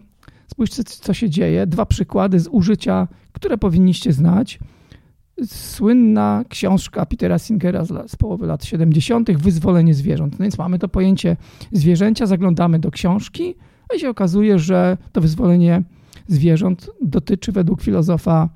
spójrzcie, 0.48 0.84
co 0.84 1.14
się 1.14 1.30
dzieje. 1.30 1.68
Dwa 1.68 1.86
przykłady 1.86 2.40
z 2.40 2.48
użycia, 2.48 3.08
które 3.32 3.58
powinniście 3.58 4.14
znać 4.14 4.60
słynna 5.46 6.44
książka 6.50 7.06
Petera 7.06 7.40
Singera 7.40 7.86
z, 7.86 8.12
z 8.12 8.16
połowy 8.16 8.48
lat 8.48 8.66
70., 8.66 9.32
Wyzwolenie 9.32 9.94
zwierząt. 9.94 10.40
No 10.40 10.44
więc 10.44 10.58
mamy 10.58 10.80
to 10.80 10.88
pojęcie 10.88 11.38
zwierzęcia, 11.72 12.26
zaglądamy 12.26 12.80
do 12.80 12.92
książki, 12.92 13.56
a 13.96 13.98
się 13.98 14.10
okazuje, 14.10 14.60
że 14.60 14.98
to 15.12 15.22
wyzwolenie 15.22 15.84
zwierząt 16.28 16.90
dotyczy 17.02 17.52
według 17.52 17.82
filozofa 17.82 18.50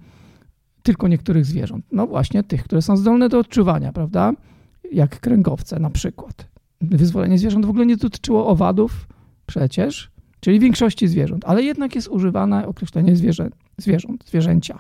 tylko 0.84 1.08
niektórych 1.08 1.46
zwierząt. 1.46 1.86
No 1.92 2.08
właśnie 2.08 2.44
tych, 2.44 2.64
które 2.64 2.82
są 2.82 2.98
zdolne 2.98 3.30
do 3.30 3.40
odczuwania, 3.40 3.94
prawda? 3.94 4.34
Jak 4.92 5.20
kręgowce 5.20 5.80
na 5.80 5.90
przykład. 5.90 6.48
Wyzwolenie 6.82 7.38
zwierząt 7.38 7.66
w 7.66 7.70
ogóle 7.70 7.86
nie 7.86 7.98
dotyczyło 7.98 8.48
owadów 8.48 9.08
przecież, 9.46 10.12
czyli 10.40 10.60
większości 10.60 11.08
zwierząt, 11.08 11.46
ale 11.46 11.64
jednak 11.64 11.96
jest 11.96 12.08
używane 12.08 12.68
określenie 12.68 13.16
zwierzę, 13.16 13.50
zwierząt, 13.78 14.24
zwierzęcia. 14.28 14.80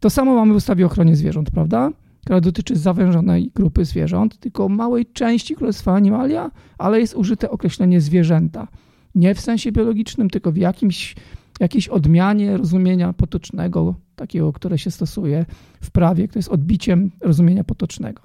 To 0.00 0.10
samo 0.10 0.34
mamy 0.34 0.52
w 0.52 0.56
ustawie 0.56 0.84
o 0.84 0.86
ochronie 0.86 1.16
zwierząt, 1.16 1.50
prawda? 1.50 1.90
Która 2.20 2.40
dotyczy 2.40 2.76
zawężonej 2.76 3.50
grupy 3.54 3.84
zwierząt, 3.84 4.38
tylko 4.38 4.68
małej 4.68 5.06
części 5.06 5.54
królestwa 5.54 5.94
animalia, 5.94 6.50
ale 6.78 7.00
jest 7.00 7.14
użyte 7.14 7.50
określenie 7.50 8.00
zwierzęta. 8.00 8.68
Nie 9.14 9.34
w 9.34 9.40
sensie 9.40 9.72
biologicznym, 9.72 10.30
tylko 10.30 10.52
w 10.52 10.56
jakimś, 10.56 11.16
jakiejś 11.60 11.88
odmianie 11.88 12.56
rozumienia 12.56 13.12
potocznego, 13.12 13.94
takiego, 14.16 14.52
które 14.52 14.78
się 14.78 14.90
stosuje 14.90 15.46
w 15.80 15.90
prawie, 15.90 16.28
które 16.28 16.38
jest 16.38 16.48
odbiciem 16.48 17.10
rozumienia 17.20 17.64
potocznego. 17.64 18.22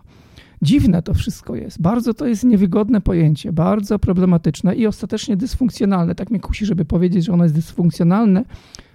Dziwne 0.62 1.02
to 1.02 1.14
wszystko 1.14 1.56
jest. 1.56 1.82
Bardzo 1.82 2.14
to 2.14 2.28
jest 2.28 2.44
niewygodne 2.44 3.02
pojęcie, 3.02 3.54
bardzo 3.54 4.00
problematyczne 4.00 4.76
i 4.76 4.88
ostatecznie 4.88 5.38
dysfunkcjonalne. 5.38 6.16
Tak 6.16 6.30
mnie 6.30 6.40
kusi, 6.40 6.66
żeby 6.66 6.86
powiedzieć, 6.86 7.26
że 7.26 7.34
ono 7.34 7.44
jest 7.44 7.56
dysfunkcjonalne, 7.56 8.46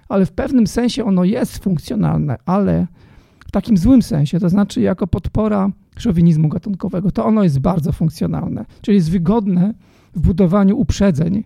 ale 0.09 0.25
w 0.25 0.31
pewnym 0.31 0.67
sensie 0.67 1.05
ono 1.05 1.23
jest 1.23 1.63
funkcjonalne, 1.63 2.37
ale 2.45 2.87
w 3.47 3.51
takim 3.51 3.77
złym 3.77 4.01
sensie, 4.01 4.39
to 4.39 4.49
znaczy 4.49 4.81
jako 4.81 5.07
podpora 5.07 5.71
szowinizmu 5.97 6.49
gatunkowego, 6.49 7.11
to 7.11 7.25
ono 7.25 7.43
jest 7.43 7.59
bardzo 7.59 7.91
funkcjonalne, 7.91 8.65
czyli 8.81 8.95
jest 8.95 9.11
wygodne 9.11 9.73
w 10.15 10.19
budowaniu 10.19 10.77
uprzedzeń 10.77 11.43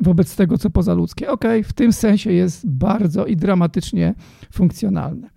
wobec 0.00 0.36
tego, 0.36 0.58
co 0.58 0.70
pozaludzkie. 0.70 1.30
Ok, 1.30 1.44
w 1.64 1.72
tym 1.72 1.92
sensie 1.92 2.32
jest 2.32 2.68
bardzo 2.68 3.26
i 3.26 3.36
dramatycznie 3.36 4.14
funkcjonalne. 4.52 5.30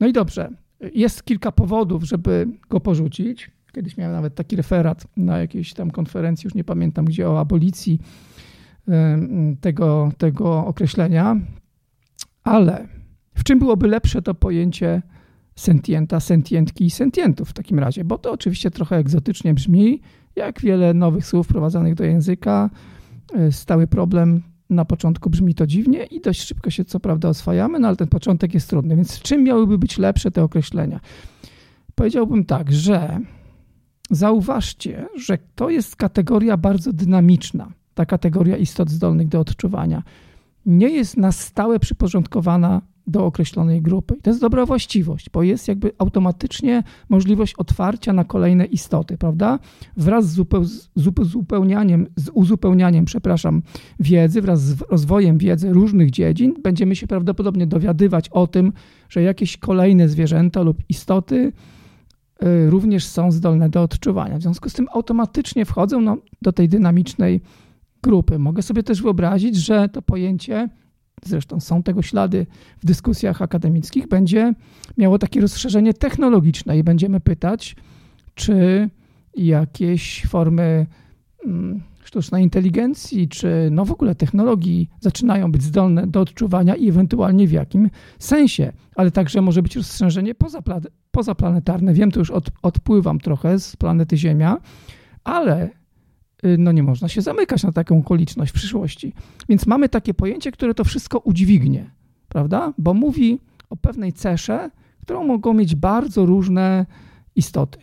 No 0.00 0.06
i 0.06 0.12
dobrze, 0.12 0.50
jest 0.94 1.24
kilka 1.24 1.52
powodów, 1.52 2.04
żeby 2.04 2.48
go 2.70 2.80
porzucić. 2.80 3.50
Kiedyś 3.72 3.96
miałem 3.96 4.14
nawet 4.14 4.34
taki 4.34 4.56
referat 4.56 5.06
na 5.16 5.38
jakiejś 5.38 5.74
tam 5.74 5.90
konferencji, 5.90 6.46
już 6.46 6.54
nie 6.54 6.64
pamiętam 6.64 7.04
gdzie, 7.04 7.30
o 7.30 7.40
abolicji 7.40 8.00
tego, 9.60 10.12
tego 10.18 10.66
określenia. 10.66 11.36
Ale 12.44 12.88
w 13.34 13.44
czym 13.44 13.58
byłoby 13.58 13.88
lepsze 13.88 14.22
to 14.22 14.34
pojęcie 14.34 15.02
sentienta, 15.56 16.20
sentientki 16.20 16.84
i 16.84 16.90
sentientów 16.90 17.50
w 17.50 17.52
takim 17.52 17.78
razie? 17.78 18.04
Bo 18.04 18.18
to 18.18 18.32
oczywiście 18.32 18.70
trochę 18.70 18.96
egzotycznie 18.96 19.54
brzmi, 19.54 20.00
jak 20.36 20.60
wiele 20.60 20.94
nowych 20.94 21.26
słów 21.26 21.46
wprowadzanych 21.46 21.94
do 21.94 22.04
języka. 22.04 22.70
E, 23.34 23.52
stały 23.52 23.86
problem 23.86 24.42
na 24.70 24.84
początku 24.84 25.30
brzmi 25.30 25.54
to 25.54 25.66
dziwnie 25.66 26.04
i 26.04 26.20
dość 26.20 26.42
szybko 26.42 26.70
się 26.70 26.84
co 26.84 27.00
prawda 27.00 27.28
oswajamy, 27.28 27.78
no 27.78 27.88
ale 27.88 27.96
ten 27.96 28.08
początek 28.08 28.54
jest 28.54 28.70
trudny. 28.70 28.96
Więc 28.96 29.20
czym 29.20 29.44
miałyby 29.44 29.78
być 29.78 29.98
lepsze 29.98 30.30
te 30.30 30.42
określenia? 30.42 31.00
Powiedziałbym 31.94 32.44
tak, 32.44 32.72
że 32.72 33.20
zauważcie, 34.10 35.06
że 35.16 35.38
to 35.54 35.70
jest 35.70 35.96
kategoria 35.96 36.56
bardzo 36.56 36.92
dynamiczna, 36.92 37.72
ta 37.94 38.06
kategoria 38.06 38.56
istot 38.56 38.90
zdolnych 38.90 39.28
do 39.28 39.40
odczuwania. 39.40 40.02
Nie 40.66 40.88
jest 40.88 41.16
na 41.16 41.32
stałe 41.32 41.78
przyporządkowana 41.78 42.82
do 43.06 43.26
określonej 43.26 43.82
grupy. 43.82 44.14
I 44.18 44.22
to 44.22 44.30
jest 44.30 44.40
dobra 44.40 44.66
właściwość, 44.66 45.30
bo 45.30 45.42
jest 45.42 45.68
jakby 45.68 45.92
automatycznie 45.98 46.82
możliwość 47.08 47.54
otwarcia 47.54 48.12
na 48.12 48.24
kolejne 48.24 48.64
istoty, 48.64 49.18
prawda? 49.18 49.58
Wraz 49.96 50.26
z, 50.26 50.88
uzupełnianiem, 51.18 52.06
z 52.16 52.28
uzupełnianiem, 52.28 53.04
przepraszam, 53.04 53.62
wiedzy, 54.00 54.42
wraz 54.42 54.62
z 54.62 54.82
rozwojem 54.90 55.38
wiedzy 55.38 55.72
różnych 55.72 56.10
dziedzin, 56.10 56.54
będziemy 56.62 56.96
się 56.96 57.06
prawdopodobnie 57.06 57.66
dowiadywać 57.66 58.28
o 58.28 58.46
tym, 58.46 58.72
że 59.08 59.22
jakieś 59.22 59.56
kolejne 59.56 60.08
zwierzęta 60.08 60.62
lub 60.62 60.78
istoty 60.88 61.52
y, 62.42 62.70
również 62.70 63.06
są 63.06 63.32
zdolne 63.32 63.68
do 63.70 63.82
odczuwania. 63.82 64.38
W 64.38 64.42
związku 64.42 64.68
z 64.68 64.72
tym 64.72 64.86
automatycznie 64.92 65.64
wchodzą 65.64 66.00
no, 66.00 66.16
do 66.42 66.52
tej 66.52 66.68
dynamicznej 66.68 67.40
grupy. 68.02 68.38
Mogę 68.38 68.62
sobie 68.62 68.82
też 68.82 69.02
wyobrazić, 69.02 69.56
że 69.56 69.88
to 69.88 70.02
pojęcie 70.02 70.68
zresztą 71.24 71.60
są 71.60 71.82
tego 71.82 72.02
ślady 72.02 72.46
w 72.80 72.86
dyskusjach 72.86 73.42
akademickich, 73.42 74.08
będzie 74.08 74.54
miało 74.98 75.18
takie 75.18 75.40
rozszerzenie 75.40 75.94
technologiczne 75.94 76.78
i 76.78 76.84
będziemy 76.84 77.20
pytać, 77.20 77.76
czy 78.34 78.88
jakieś 79.36 80.26
formy 80.26 80.86
mm, 81.44 81.80
sztucznej 82.04 82.42
inteligencji, 82.42 83.28
czy 83.28 83.68
no 83.70 83.84
w 83.84 83.92
ogóle 83.92 84.14
technologii 84.14 84.88
zaczynają 85.00 85.52
być 85.52 85.62
zdolne 85.62 86.06
do 86.06 86.20
odczuwania 86.20 86.74
i 86.74 86.88
ewentualnie 86.88 87.48
w 87.48 87.52
jakim 87.52 87.90
sensie, 88.18 88.72
ale 88.96 89.10
także 89.10 89.42
może 89.42 89.62
być 89.62 89.76
rozszerzenie 89.76 90.34
pozaplanetarne. 91.10 91.94
Wiem, 91.94 92.10
to 92.10 92.18
już 92.18 92.30
od, 92.30 92.50
odpływam 92.62 93.20
trochę 93.20 93.58
z 93.58 93.76
planety 93.76 94.16
Ziemia, 94.16 94.56
ale 95.24 95.70
no 96.58 96.72
nie 96.72 96.82
można 96.82 97.08
się 97.08 97.22
zamykać 97.22 97.62
na 97.62 97.72
taką 97.72 97.98
okoliczność 97.98 98.52
w 98.52 98.54
przyszłości. 98.54 99.12
Więc 99.48 99.66
mamy 99.66 99.88
takie 99.88 100.14
pojęcie, 100.14 100.52
które 100.52 100.74
to 100.74 100.84
wszystko 100.84 101.18
udźwignie, 101.18 101.90
prawda? 102.28 102.72
Bo 102.78 102.94
mówi 102.94 103.40
o 103.70 103.76
pewnej 103.76 104.12
cesze, 104.12 104.70
którą 105.00 105.24
mogą 105.24 105.54
mieć 105.54 105.74
bardzo 105.74 106.26
różne 106.26 106.86
istoty. 107.36 107.78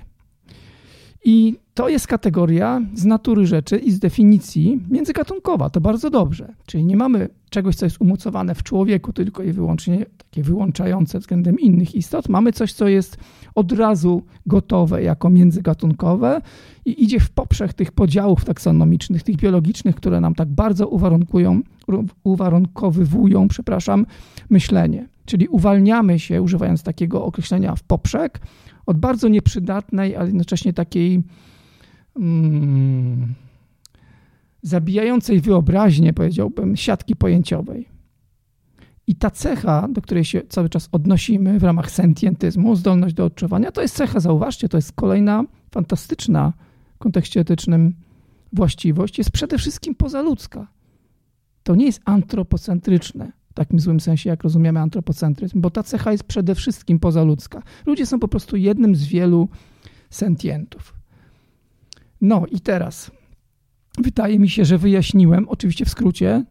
I 1.25 1.57
to 1.79 1.89
jest 1.89 2.07
kategoria 2.07 2.81
z 2.93 3.05
natury 3.05 3.45
rzeczy 3.45 3.77
i 3.77 3.91
z 3.91 3.99
definicji 3.99 4.79
międzygatunkowa. 4.89 5.69
To 5.69 5.81
bardzo 5.81 6.09
dobrze. 6.09 6.53
Czyli 6.65 6.85
nie 6.85 6.97
mamy 6.97 7.29
czegoś, 7.49 7.75
co 7.75 7.85
jest 7.85 8.01
umocowane 8.01 8.55
w 8.55 8.63
człowieku, 8.63 9.13
tylko 9.13 9.43
i 9.43 9.51
wyłącznie 9.51 10.05
takie 10.17 10.43
wyłączające 10.43 11.19
względem 11.19 11.59
innych 11.59 11.95
istot. 11.95 12.29
Mamy 12.29 12.51
coś, 12.51 12.73
co 12.73 12.87
jest 12.87 13.17
od 13.55 13.71
razu 13.71 14.23
gotowe 14.45 15.03
jako 15.03 15.29
międzygatunkowe 15.29 16.41
i 16.85 17.03
idzie 17.03 17.19
w 17.19 17.29
poprzek 17.29 17.73
tych 17.73 17.91
podziałów 17.91 18.45
taksonomicznych, 18.45 19.23
tych 19.23 19.35
biologicznych, 19.35 19.95
które 19.95 20.21
nam 20.21 20.35
tak 20.35 20.49
bardzo 20.49 20.87
uwarunkują, 20.87 21.61
uwarunkowywują, 22.23 23.47
przepraszam, 23.47 24.05
myślenie. 24.49 25.07
Czyli 25.25 25.47
uwalniamy 25.47 26.19
się, 26.19 26.41
używając 26.41 26.83
takiego 26.83 27.25
określenia 27.25 27.75
w 27.75 27.83
poprzek, 27.83 28.39
od 28.85 28.97
bardzo 28.97 29.27
nieprzydatnej, 29.27 30.15
ale 30.15 30.25
jednocześnie 30.25 30.73
takiej 30.73 31.23
mm, 32.15 33.33
zabijającej 34.61 35.41
wyobraźnię, 35.41 36.13
powiedziałbym, 36.13 36.75
siatki 36.75 37.15
pojęciowej. 37.15 37.89
I 39.07 39.15
ta 39.15 39.29
cecha, 39.31 39.87
do 39.91 40.01
której 40.01 40.25
się 40.25 40.41
cały 40.49 40.69
czas 40.69 40.89
odnosimy 40.91 41.59
w 41.59 41.63
ramach 41.63 41.91
sentientyzmu, 41.91 42.75
zdolność 42.75 43.15
do 43.15 43.25
odczuwania, 43.25 43.71
to 43.71 43.81
jest 43.81 43.95
cecha, 43.95 44.19
zauważcie, 44.19 44.69
to 44.69 44.77
jest 44.77 44.91
kolejna 44.91 45.43
fantastyczna 45.71 46.53
w 46.95 46.97
kontekście 46.97 47.39
etycznym 47.39 47.93
właściwość, 48.53 49.17
jest 49.17 49.31
przede 49.31 49.57
wszystkim 49.57 49.95
pozaludzka. 49.95 50.67
To 51.63 51.75
nie 51.75 51.85
jest 51.85 52.01
antropocentryczne 52.05 53.31
w 53.51 53.53
takim 53.53 53.79
złym 53.79 53.99
sensie, 53.99 54.29
jak 54.29 54.43
rozumiemy 54.43 54.79
antropocentryzm, 54.79 55.61
bo 55.61 55.69
ta 55.69 55.83
cecha 55.83 56.11
jest 56.11 56.23
przede 56.23 56.55
wszystkim 56.55 56.99
pozaludzka. 56.99 57.63
Ludzie 57.85 58.05
są 58.05 58.19
po 58.19 58.27
prostu 58.27 58.55
jednym 58.55 58.95
z 58.95 59.05
wielu 59.05 59.49
sentientów. 60.09 60.98
No 62.21 62.45
i 62.51 62.59
teraz 62.59 63.11
wydaje 63.97 64.39
mi 64.39 64.49
się, 64.49 64.65
że 64.65 64.77
wyjaśniłem, 64.77 65.49
oczywiście 65.49 65.85
w 65.85 65.89
skrócie, 65.89 66.45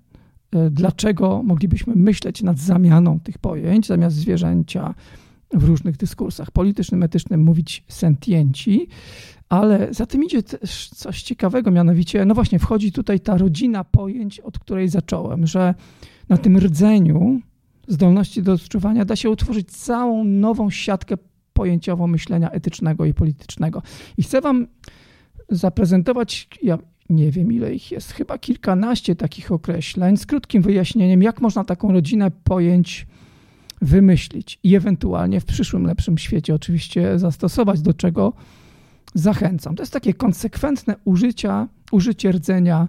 e, 0.52 0.70
dlaczego 0.70 1.42
moglibyśmy 1.42 1.94
myśleć 1.96 2.42
nad 2.42 2.58
zamianą 2.58 3.20
tych 3.20 3.38
pojęć, 3.38 3.86
zamiast 3.86 4.16
zwierzęcia 4.16 4.94
w 5.54 5.64
różnych 5.64 5.96
dyskursach 5.96 6.50
politycznym, 6.50 7.02
etycznym 7.02 7.42
mówić 7.42 7.84
sentienci, 7.88 8.88
ale 9.48 9.94
za 9.94 10.06
tym 10.06 10.24
idzie 10.24 10.42
też 10.42 10.88
coś 10.88 11.22
ciekawego, 11.22 11.70
mianowicie, 11.70 12.24
no 12.24 12.34
właśnie, 12.34 12.58
wchodzi 12.58 12.92
tutaj 12.92 13.20
ta 13.20 13.38
rodzina 13.38 13.84
pojęć, 13.84 14.40
od 14.40 14.58
której 14.58 14.88
zacząłem, 14.88 15.46
że 15.46 15.74
na 16.28 16.36
tym 16.36 16.58
rdzeniu 16.58 17.40
zdolności 17.88 18.42
do 18.42 18.52
odczuwania 18.52 19.04
da 19.04 19.16
się 19.16 19.30
utworzyć 19.30 19.70
całą 19.70 20.24
nową 20.24 20.70
siatkę 20.70 21.14
pojęciową 21.52 22.06
myślenia 22.06 22.50
etycznego 22.50 23.04
i 23.04 23.14
politycznego. 23.14 23.82
I 24.16 24.22
chcę 24.22 24.40
Wam 24.40 24.66
zaprezentować, 25.48 26.48
ja 26.62 26.78
nie 27.10 27.30
wiem 27.30 27.52
ile 27.52 27.74
ich 27.74 27.92
jest, 27.92 28.12
chyba 28.12 28.38
kilkanaście 28.38 29.16
takich 29.16 29.52
określeń 29.52 30.16
z 30.16 30.26
krótkim 30.26 30.62
wyjaśnieniem, 30.62 31.22
jak 31.22 31.40
można 31.40 31.64
taką 31.64 31.92
rodzinę 31.92 32.30
pojęć 32.30 33.06
wymyślić 33.82 34.58
i 34.62 34.74
ewentualnie 34.74 35.40
w 35.40 35.44
przyszłym 35.44 35.86
lepszym 35.86 36.18
świecie 36.18 36.54
oczywiście 36.54 37.18
zastosować, 37.18 37.82
do 37.82 37.94
czego 37.94 38.32
zachęcam. 39.14 39.76
To 39.76 39.82
jest 39.82 39.92
takie 39.92 40.14
konsekwentne 40.14 40.96
użycia, 41.04 41.68
użycie 41.92 42.32
rdzenia 42.32 42.88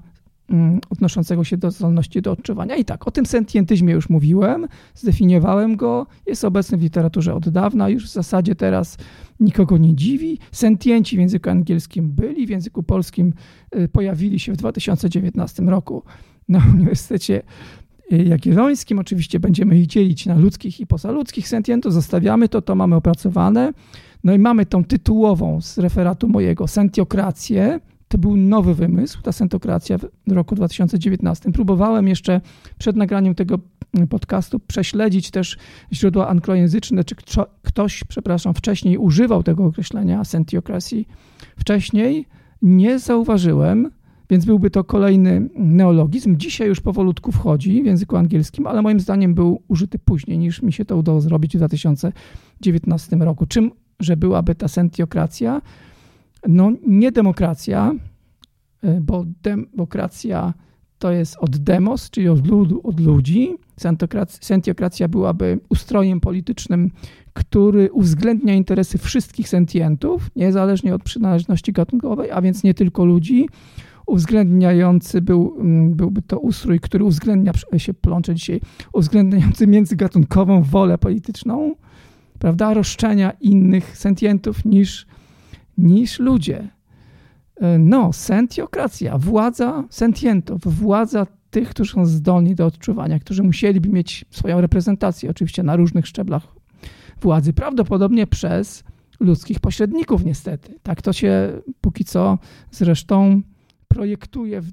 odnoszącego 0.90 1.44
się 1.44 1.58
do 1.58 1.72
zdolności 1.72 2.22
do 2.22 2.32
odczuwania. 2.32 2.76
I 2.76 2.86
tak, 2.86 3.08
o 3.08 3.12
tym 3.12 3.26
sentientyzmie 3.26 3.94
już 3.94 4.10
mówiłem, 4.10 4.68
zdefiniowałem 4.96 5.76
go, 5.76 6.08
jest 6.26 6.46
obecny 6.46 6.78
w 6.78 6.82
literaturze 6.82 7.34
od 7.34 7.50
dawna, 7.50 7.90
już 7.90 8.06
w 8.06 8.14
zasadzie 8.14 8.56
teraz 8.56 8.98
nikogo 9.40 9.78
nie 9.78 9.96
dziwi. 9.96 10.40
Sentienci 10.52 11.16
w 11.16 11.20
języku 11.20 11.50
angielskim 11.50 12.12
byli, 12.12 12.48
w 12.48 12.50
języku 12.50 12.84
polskim 12.84 13.34
y, 13.76 13.88
pojawili 13.88 14.40
się 14.40 14.54
w 14.54 14.58
2019 14.58 15.64
roku 15.64 16.04
na 16.50 16.62
Uniwersytecie 16.74 17.42
y, 18.14 18.24
Jagiellońskim. 18.24 19.00
Oczywiście 19.00 19.40
będziemy 19.40 19.80
ich 19.80 19.88
dzielić 19.88 20.26
na 20.26 20.36
ludzkich 20.36 20.80
i 20.80 20.88
pozaludzkich 20.88 21.48
sentientów. 21.48 21.94
Zostawiamy 21.94 22.50
to, 22.50 22.62
to 22.62 22.76
mamy 22.76 22.96
opracowane. 22.96 23.74
No 24.24 24.34
i 24.34 24.40
mamy 24.40 24.66
tą 24.66 24.84
tytułową 24.84 25.62
z 25.62 25.78
referatu 25.78 26.28
mojego, 26.28 26.68
sentiokrację. 26.68 27.80
To 28.10 28.18
był 28.18 28.38
nowy 28.38 28.76
wymysł, 28.76 29.22
ta 29.22 29.32
sentiokracja 29.32 29.98
w 29.98 30.32
roku 30.32 30.56
2019. 30.56 31.52
Próbowałem 31.52 32.08
jeszcze 32.08 32.42
przed 32.78 32.96
nagraniem 32.96 33.36
tego 33.36 33.60
podcastu 34.10 34.60
prześledzić 34.60 35.32
też 35.32 35.58
źródła 35.94 36.28
anglojęzyczne, 36.28 37.04
czy 37.04 37.16
ktoś, 37.64 38.04
przepraszam, 38.04 38.54
wcześniej 38.54 38.98
używał 38.98 39.44
tego 39.44 39.66
określenia 39.66 40.24
sentiokracji. 40.24 41.08
Wcześniej 41.58 42.26
nie 42.62 43.00
zauważyłem, 43.00 43.92
więc 44.30 44.46
byłby 44.46 44.70
to 44.70 44.84
kolejny 44.84 45.50
neologizm. 45.56 46.38
Dzisiaj 46.38 46.68
już 46.68 46.82
powolutku 46.82 47.32
wchodzi 47.32 47.84
w 47.84 47.86
języku 47.86 48.18
angielskim, 48.18 48.68
ale 48.68 48.82
moim 48.82 49.00
zdaniem 49.00 49.34
był 49.34 49.62
użyty 49.68 50.00
później 50.00 50.38
niż 50.38 50.62
mi 50.62 50.74
się 50.74 50.86
to 50.86 50.98
udało 50.98 51.22
zrobić 51.22 51.54
w 51.54 51.58
2019 51.58 53.16
roku. 53.16 53.46
Czym 53.46 53.72
że 54.00 54.18
byłaby 54.18 54.56
ta 54.56 54.68
sentiokracja. 54.68 55.62
No, 56.48 56.72
nie 56.88 57.12
demokracja, 57.12 57.96
e, 58.84 59.02
bo 59.02 59.26
demokracja 59.44 60.54
to 61.00 61.12
jest 61.12 61.38
od 61.40 61.58
demos, 61.58 62.10
czyli 62.10 62.30
od 62.30 62.48
ludu, 62.48 62.82
od 62.84 63.00
ludzi. 63.00 63.56
Sentiokracja 64.42 65.08
byłaby 65.08 65.60
ustrojem 65.70 66.20
politycznym, 66.20 66.92
który 67.34 67.92
uwzględnia 67.92 68.54
interesy 68.54 68.98
wszystkich 68.98 69.50
sentientów, 69.50 70.30
niezależnie 70.36 70.96
od 70.96 71.04
przynależności 71.04 71.74
gatunkowej, 71.74 72.32
a 72.32 72.42
więc 72.42 72.64
nie 72.64 72.74
tylko 72.74 73.06
ludzi. 73.06 73.50
Uwzględniający 74.06 75.22
był, 75.22 75.56
mm, 75.60 75.94
byłby 75.94 76.22
to 76.22 76.40
ustrój, 76.40 76.80
który 76.80 77.04
uwzględnia, 77.04 77.52
się 77.78 77.94
plącze 77.94 78.36
dzisiaj, 78.36 78.62
uwzględniający 78.94 79.68
międzygatunkową 79.68 80.64
wolę 80.64 80.98
polityczną, 80.98 81.76
prawda, 82.40 82.74
roszczenia 82.74 83.32
innych 83.32 83.98
sentientów 83.98 84.66
niż, 84.66 85.06
niż 85.80 86.20
ludzie. 86.20 86.68
E, 87.56 87.80
no, 87.80 88.14
sentiokracja, 88.14 89.18
władza 89.18 89.84
sentientów, 89.90 90.62
władza 90.62 91.28
tych, 91.50 91.70
którzy 91.70 91.94
są 91.94 92.06
zdolni 92.06 92.56
do 92.56 92.66
odczuwania, 92.66 93.20
którzy 93.20 93.44
musieliby 93.44 93.90
mieć 93.90 94.26
swoją 94.30 94.62
reprezentację, 94.62 95.30
oczywiście 95.30 95.64
na 95.64 95.76
różnych 95.76 96.08
szczeblach 96.08 96.48
władzy, 97.22 97.54
prawdopodobnie 97.54 98.28
przez 98.28 98.84
ludzkich 99.20 99.60
pośredników, 99.60 100.26
niestety. 100.26 100.80
Tak 100.84 101.02
to 101.02 101.14
się 101.14 101.62
póki 101.82 102.06
co 102.06 102.38
zresztą 102.72 103.42
projektuje 103.88 104.62
w 104.62 104.72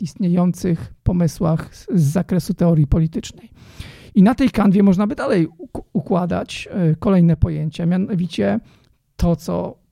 istniejących 0.00 0.94
pomysłach 1.02 1.74
z 1.74 2.02
zakresu 2.02 2.54
teorii 2.54 2.86
politycznej. 2.86 3.50
I 4.14 4.22
na 4.22 4.34
tej 4.34 4.50
kanwie 4.50 4.82
można 4.82 5.06
by 5.06 5.14
dalej 5.14 5.48
układać 5.92 6.68
e, 6.70 6.94
kolejne 6.96 7.36
pojęcia, 7.36 7.86
mianowicie 7.86 8.60
to, 9.16 9.36
co 9.36 9.83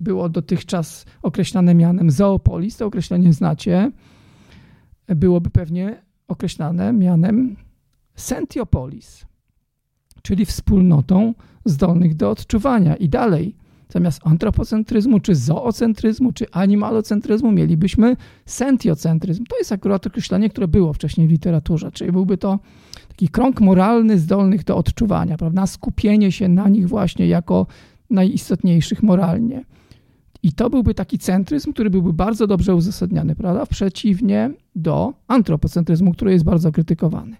było 0.00 0.28
dotychczas 0.28 1.04
określane 1.22 1.74
mianem 1.74 2.10
zoopolis, 2.10 2.76
to 2.76 2.86
określenie 2.86 3.32
znacie, 3.32 3.92
byłoby 5.06 5.50
pewnie 5.50 6.02
określane 6.28 6.92
mianem 6.92 7.56
sentiopolis, 8.14 9.26
czyli 10.22 10.44
wspólnotą 10.44 11.34
zdolnych 11.64 12.14
do 12.14 12.30
odczuwania. 12.30 12.96
I 12.96 13.08
dalej, 13.08 13.56
zamiast 13.88 14.20
antropocentryzmu, 14.24 15.20
czy 15.20 15.34
zoocentryzmu, 15.34 16.32
czy 16.32 16.50
animalocentryzmu, 16.50 17.52
mielibyśmy 17.52 18.16
sentiocentryzm. 18.46 19.44
To 19.44 19.58
jest 19.58 19.72
akurat 19.72 20.06
określenie, 20.06 20.50
które 20.50 20.68
było 20.68 20.92
wcześniej 20.92 21.28
w 21.28 21.30
literaturze, 21.30 21.92
czyli 21.92 22.12
byłby 22.12 22.38
to 22.38 22.58
taki 23.08 23.28
krąg 23.28 23.60
moralny 23.60 24.18
zdolnych 24.18 24.64
do 24.64 24.76
odczuwania, 24.76 25.36
prawda? 25.36 25.66
Skupienie 25.66 26.32
się 26.32 26.48
na 26.48 26.68
nich 26.68 26.88
właśnie 26.88 27.26
jako 27.26 27.66
najistotniejszych 28.10 29.02
moralnie. 29.02 29.64
I 30.42 30.52
to 30.52 30.70
byłby 30.70 30.94
taki 30.94 31.18
centryzm, 31.18 31.72
który 31.72 31.90
byłby 31.90 32.12
bardzo 32.12 32.46
dobrze 32.46 32.74
uzasadniany, 32.74 33.34
prawda? 33.34 33.66
Przeciwnie 33.66 34.50
do 34.74 35.14
antropocentryzmu, 35.28 36.12
który 36.12 36.32
jest 36.32 36.44
bardzo 36.44 36.72
krytykowany. 36.72 37.36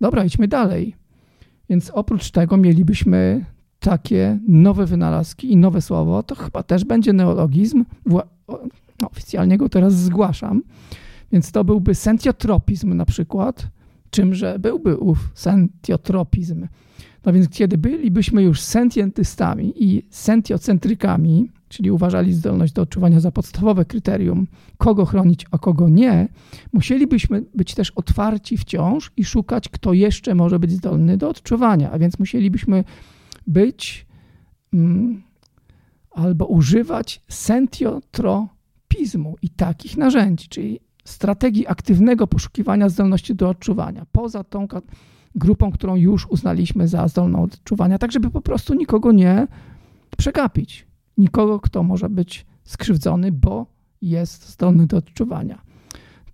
Dobra, 0.00 0.24
idźmy 0.24 0.48
dalej. 0.48 0.94
Więc 1.68 1.90
oprócz 1.90 2.30
tego 2.30 2.56
mielibyśmy 2.56 3.44
takie 3.78 4.38
nowe 4.48 4.86
wynalazki 4.86 5.52
i 5.52 5.56
nowe 5.56 5.80
słowo, 5.80 6.22
to 6.22 6.34
chyba 6.34 6.62
też 6.62 6.84
będzie 6.84 7.12
neologizm. 7.12 7.84
Oficjalnie 9.10 9.58
go 9.58 9.68
teraz 9.68 9.94
zgłaszam. 9.94 10.62
Więc 11.32 11.52
to 11.52 11.64
byłby 11.64 11.94
sentiotropizm 11.94 12.94
na 12.94 13.04
przykład. 13.04 13.68
Czymże 14.10 14.58
byłby 14.58 14.96
ów 14.96 15.30
sentiotropizm? 15.34 16.66
No 17.24 17.32
więc 17.32 17.48
kiedy 17.48 17.78
bylibyśmy 17.78 18.42
już 18.42 18.60
sentientystami 18.60 19.84
i 19.84 20.02
sentiocentrykami, 20.10 21.50
czyli 21.68 21.90
uważali 21.90 22.32
zdolność 22.32 22.72
do 22.72 22.82
odczuwania 22.82 23.20
za 23.20 23.32
podstawowe 23.32 23.84
kryterium, 23.84 24.46
kogo 24.78 25.04
chronić, 25.04 25.46
a 25.50 25.58
kogo 25.58 25.88
nie, 25.88 26.28
musielibyśmy 26.72 27.44
być 27.54 27.74
też 27.74 27.90
otwarci 27.90 28.58
wciąż 28.58 29.12
i 29.16 29.24
szukać, 29.24 29.68
kto 29.68 29.92
jeszcze 29.92 30.34
może 30.34 30.58
być 30.58 30.70
zdolny 30.70 31.16
do 31.16 31.28
odczuwania. 31.28 31.90
A 31.90 31.98
więc 31.98 32.18
musielibyśmy 32.18 32.84
być 33.46 34.06
mm, 34.74 35.22
albo 36.10 36.46
używać 36.46 37.22
sentiotropizmu 37.28 39.36
i 39.42 39.50
takich 39.50 39.96
narzędzi, 39.96 40.48
czyli 40.48 40.80
strategii 41.04 41.66
aktywnego 41.66 42.26
poszukiwania 42.26 42.88
zdolności 42.88 43.34
do 43.34 43.48
odczuwania, 43.48 44.06
poza 44.12 44.44
tą 44.44 44.68
grupą, 45.34 45.72
którą 45.72 45.96
już 45.96 46.26
uznaliśmy 46.26 46.88
za 46.88 47.08
zdolną 47.08 47.42
odczuwania, 47.42 47.98
tak 47.98 48.12
żeby 48.12 48.30
po 48.30 48.40
prostu 48.40 48.74
nikogo 48.74 49.12
nie 49.12 49.46
przegapić 50.16 50.86
nikogo, 51.18 51.60
kto 51.60 51.82
może 51.82 52.08
być 52.08 52.46
skrzywdzony, 52.64 53.32
bo 53.32 53.66
jest 54.02 54.48
zdolny 54.48 54.86
do 54.86 54.96
odczuwania. 54.96 55.62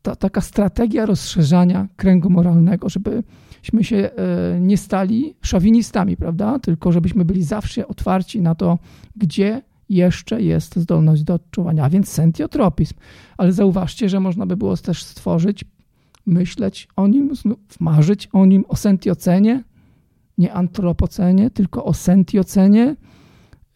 To 0.03 0.17
taka 0.17 0.41
strategia 0.41 1.07
rozszerzania 1.07 1.89
kręgu 1.97 2.31
moralnego, 2.31 2.89
żebyśmy 2.89 3.85
się 3.85 3.97
e, 3.97 4.61
nie 4.61 4.77
stali 4.77 5.35
szowinistami, 5.43 6.17
prawda? 6.17 6.59
Tylko 6.59 6.93
żebyśmy 6.93 7.25
byli 7.25 7.43
zawsze 7.43 7.89
otwarci 7.89 8.41
na 8.41 8.55
to, 8.55 8.79
gdzie 9.17 9.63
jeszcze 9.89 10.43
jest 10.43 10.77
zdolność 10.77 11.23
do 11.23 11.35
odczuwania, 11.35 11.85
a 11.85 11.91
więc 11.91 12.09
sentiotropizm. 12.09 12.95
Ale 13.37 13.53
zauważcie, 13.53 14.09
że 14.09 14.21
można 14.21 14.47
by 14.47 14.57
było 14.57 14.77
też 14.77 15.05
stworzyć, 15.05 15.65
myśleć 16.27 16.89
o 16.97 17.07
nim, 17.07 17.31
marzyć 17.81 18.29
o 18.33 18.47
nim, 18.47 18.65
o 18.69 18.77
sentiocenie, 18.77 19.65
nie 20.39 20.53
antropocenie, 20.53 21.51
tylko 21.51 21.85
o 21.85 21.95
sentiocenie, 21.95 22.97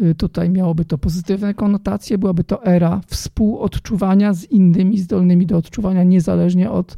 Y, 0.02 0.14
tutaj 0.14 0.50
miałoby 0.50 0.84
to 0.84 0.98
pozytywne 0.98 1.54
konotacje, 1.54 2.18
byłaby 2.18 2.44
to 2.44 2.64
era 2.64 3.00
współodczuwania 3.06 4.32
z 4.32 4.44
innymi 4.44 4.98
zdolnymi 4.98 5.46
do 5.46 5.56
odczuwania, 5.56 6.02
niezależnie 6.02 6.70
od 6.70 6.92
y, 6.92 6.96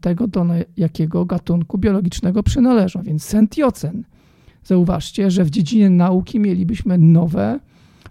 tego, 0.00 0.28
do 0.28 0.46
jakiego 0.76 1.24
gatunku 1.24 1.78
biologicznego 1.78 2.42
przynależą. 2.42 3.02
Więc 3.02 3.24
sentiocen. 3.24 4.04
Zauważcie, 4.64 5.30
że 5.30 5.44
w 5.44 5.50
dziedzinie 5.50 5.90
nauki 5.90 6.40
mielibyśmy 6.40 6.98
nowe 6.98 7.60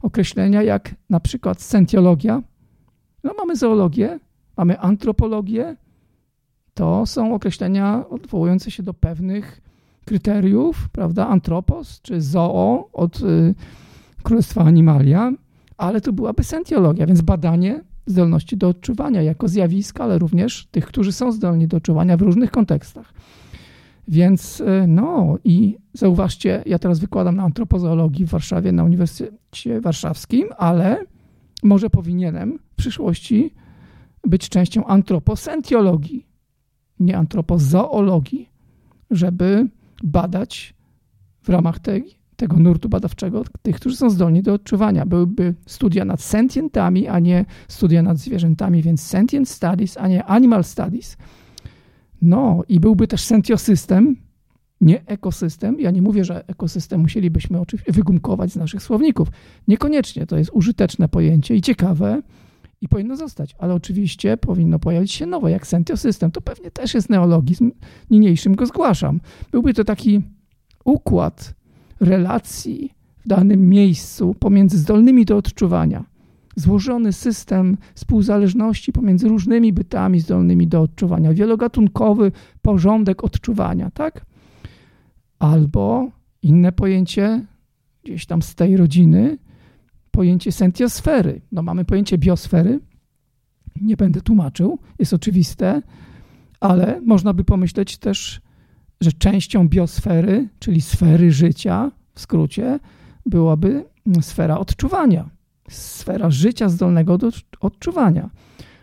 określenia, 0.02 0.64
jak 0.64 0.96
na 1.10 1.20
przykład 1.20 1.62
sentiologia. 1.62 2.44
No, 3.24 3.34
mamy 3.38 3.56
zoologię, 3.56 4.20
mamy 4.58 4.80
antropologię. 4.80 5.76
To 6.74 7.06
są 7.06 7.34
określenia 7.34 8.06
odwołujące 8.10 8.72
się 8.72 8.84
do 8.84 8.94
pewnych 8.94 9.62
kryteriów, 10.06 10.90
prawda, 10.90 11.28
antropos 11.28 12.02
czy 12.02 12.22
zoo 12.22 12.90
od 12.94 13.22
y, 13.22 13.56
Królestwa 14.24 14.64
Animalia, 14.64 15.32
ale 15.78 16.02
to 16.02 16.14
byłaby 16.14 16.44
sentiologia, 16.44 17.06
więc 17.06 17.22
badanie 17.22 17.84
zdolności 18.06 18.58
do 18.58 18.68
odczuwania 18.68 19.22
jako 19.22 19.48
zjawiska, 19.48 20.04
ale 20.04 20.20
również 20.20 20.68
tych, 20.72 20.86
którzy 20.86 21.12
są 21.12 21.32
zdolni 21.32 21.68
do 21.68 21.78
odczuwania 21.78 22.18
w 22.18 22.22
różnych 22.22 22.52
kontekstach. 22.52 23.14
Więc 24.08 24.60
y, 24.60 24.86
no 24.88 25.38
i 25.44 25.78
zauważcie, 25.94 26.64
ja 26.66 26.80
teraz 26.80 27.00
wykładam 27.00 27.36
na 27.36 27.44
antropozoologii 27.44 28.26
w 28.26 28.30
Warszawie, 28.30 28.72
na 28.72 28.84
Uniwersytecie 28.84 29.82
Warszawskim, 29.82 30.48
ale 30.58 31.06
może 31.64 31.90
powinienem 31.90 32.60
w 32.72 32.76
przyszłości 32.76 33.54
być 34.24 34.50
częścią 34.50 34.86
antroposentiologii, 34.86 36.31
nie 37.02 37.18
antropozoologii, 37.18 38.50
żeby 39.12 39.68
badać 40.04 40.74
w 41.42 41.50
ramach 41.50 41.80
tej, 41.80 42.18
tego 42.36 42.58
nurtu 42.58 42.90
badawczego 42.90 43.44
tych, 43.62 43.76
którzy 43.76 43.96
są 43.96 44.10
zdolni 44.10 44.42
do 44.42 44.54
odczuwania. 44.54 45.06
Byłyby 45.06 45.56
studia 45.66 46.06
nad 46.06 46.22
sentientami, 46.22 47.08
a 47.08 47.20
nie 47.20 47.46
studia 47.68 48.02
nad 48.02 48.18
zwierzętami, 48.18 48.82
więc 48.82 49.02
sentient 49.02 49.50
studies, 49.50 49.98
a 49.98 50.08
nie 50.08 50.24
animal 50.24 50.64
studies. 50.64 51.18
No 52.22 52.62
i 52.68 52.80
byłby 52.80 53.08
też 53.08 53.24
sentiosystem, 53.24 54.16
nie 54.82 55.06
ekosystem. 55.06 55.80
Ja 55.80 55.92
nie 55.92 56.02
mówię, 56.02 56.26
że 56.26 56.48
ekosystem 56.48 57.02
musielibyśmy 57.02 57.60
oczywiście 57.60 57.92
wygumkować 57.92 58.52
z 58.52 58.56
naszych 58.56 58.84
słowników. 58.84 59.28
Niekoniecznie, 59.68 60.26
to 60.26 60.38
jest 60.38 60.52
użyteczne 60.54 61.10
pojęcie 61.10 61.56
i 61.56 61.62
ciekawe 61.62 62.22
i 62.82 62.88
powinno 62.88 63.16
zostać, 63.16 63.56
ale 63.60 63.74
oczywiście 63.74 64.38
powinno 64.38 64.80
pojawić 64.80 65.12
się 65.12 65.26
nowe, 65.26 65.52
jak 65.52 65.68
sentiosystem. 65.68 66.32
To 66.32 66.42
pewnie 66.42 66.72
też 66.72 66.94
jest 66.94 67.10
neologizm, 67.10 67.72
niniejszym 68.10 68.56
go 68.56 68.66
zgłaszam. 68.66 69.20
Byłby 69.52 69.74
to 69.74 69.84
taki 69.84 70.22
układ 70.86 71.54
relacji 72.00 72.94
w 73.26 73.28
danym 73.28 73.70
miejscu 73.70 74.36
pomiędzy 74.40 74.78
zdolnymi 74.78 75.26
do 75.26 75.38
odczuwania, 75.38 76.04
złożony 76.56 77.14
system 77.14 77.78
współzależności 77.96 78.92
pomiędzy 78.92 79.28
różnymi 79.28 79.74
bytami 79.74 80.20
zdolnymi 80.20 80.68
do 80.68 80.82
odczuwania, 80.82 81.34
wielogatunkowy 81.34 82.32
porządek 82.62 83.24
odczuwania, 83.24 83.92
tak? 83.92 84.26
Albo 85.40 86.10
inne 86.42 86.72
pojęcie 86.72 87.46
gdzieś 88.04 88.26
tam 88.26 88.42
z 88.42 88.56
tej 88.56 88.78
rodziny, 88.78 89.38
pojęcie 90.12 90.52
sentiosfery. 90.52 91.42
No 91.52 91.64
mamy 91.64 91.86
pojęcie 91.86 92.18
biosfery, 92.18 92.80
nie 93.82 93.98
będę 93.98 94.22
tłumaczył, 94.22 94.80
jest 95.00 95.14
oczywiste, 95.14 95.82
ale 96.60 97.02
można 97.02 97.34
by 97.34 97.44
pomyśleć 97.44 97.98
też, 97.98 98.42
że 99.02 99.12
częścią 99.12 99.68
biosfery, 99.68 100.50
czyli 100.60 100.82
sfery 100.82 101.32
życia 101.32 101.92
w 102.14 102.22
skrócie, 102.22 102.80
byłaby 103.26 103.86
sfera 104.22 104.60
odczuwania, 104.60 105.30
sfera 105.70 106.30
życia 106.30 106.70
zdolnego 106.70 107.18
do 107.18 107.30
odczuwania. 107.60 108.30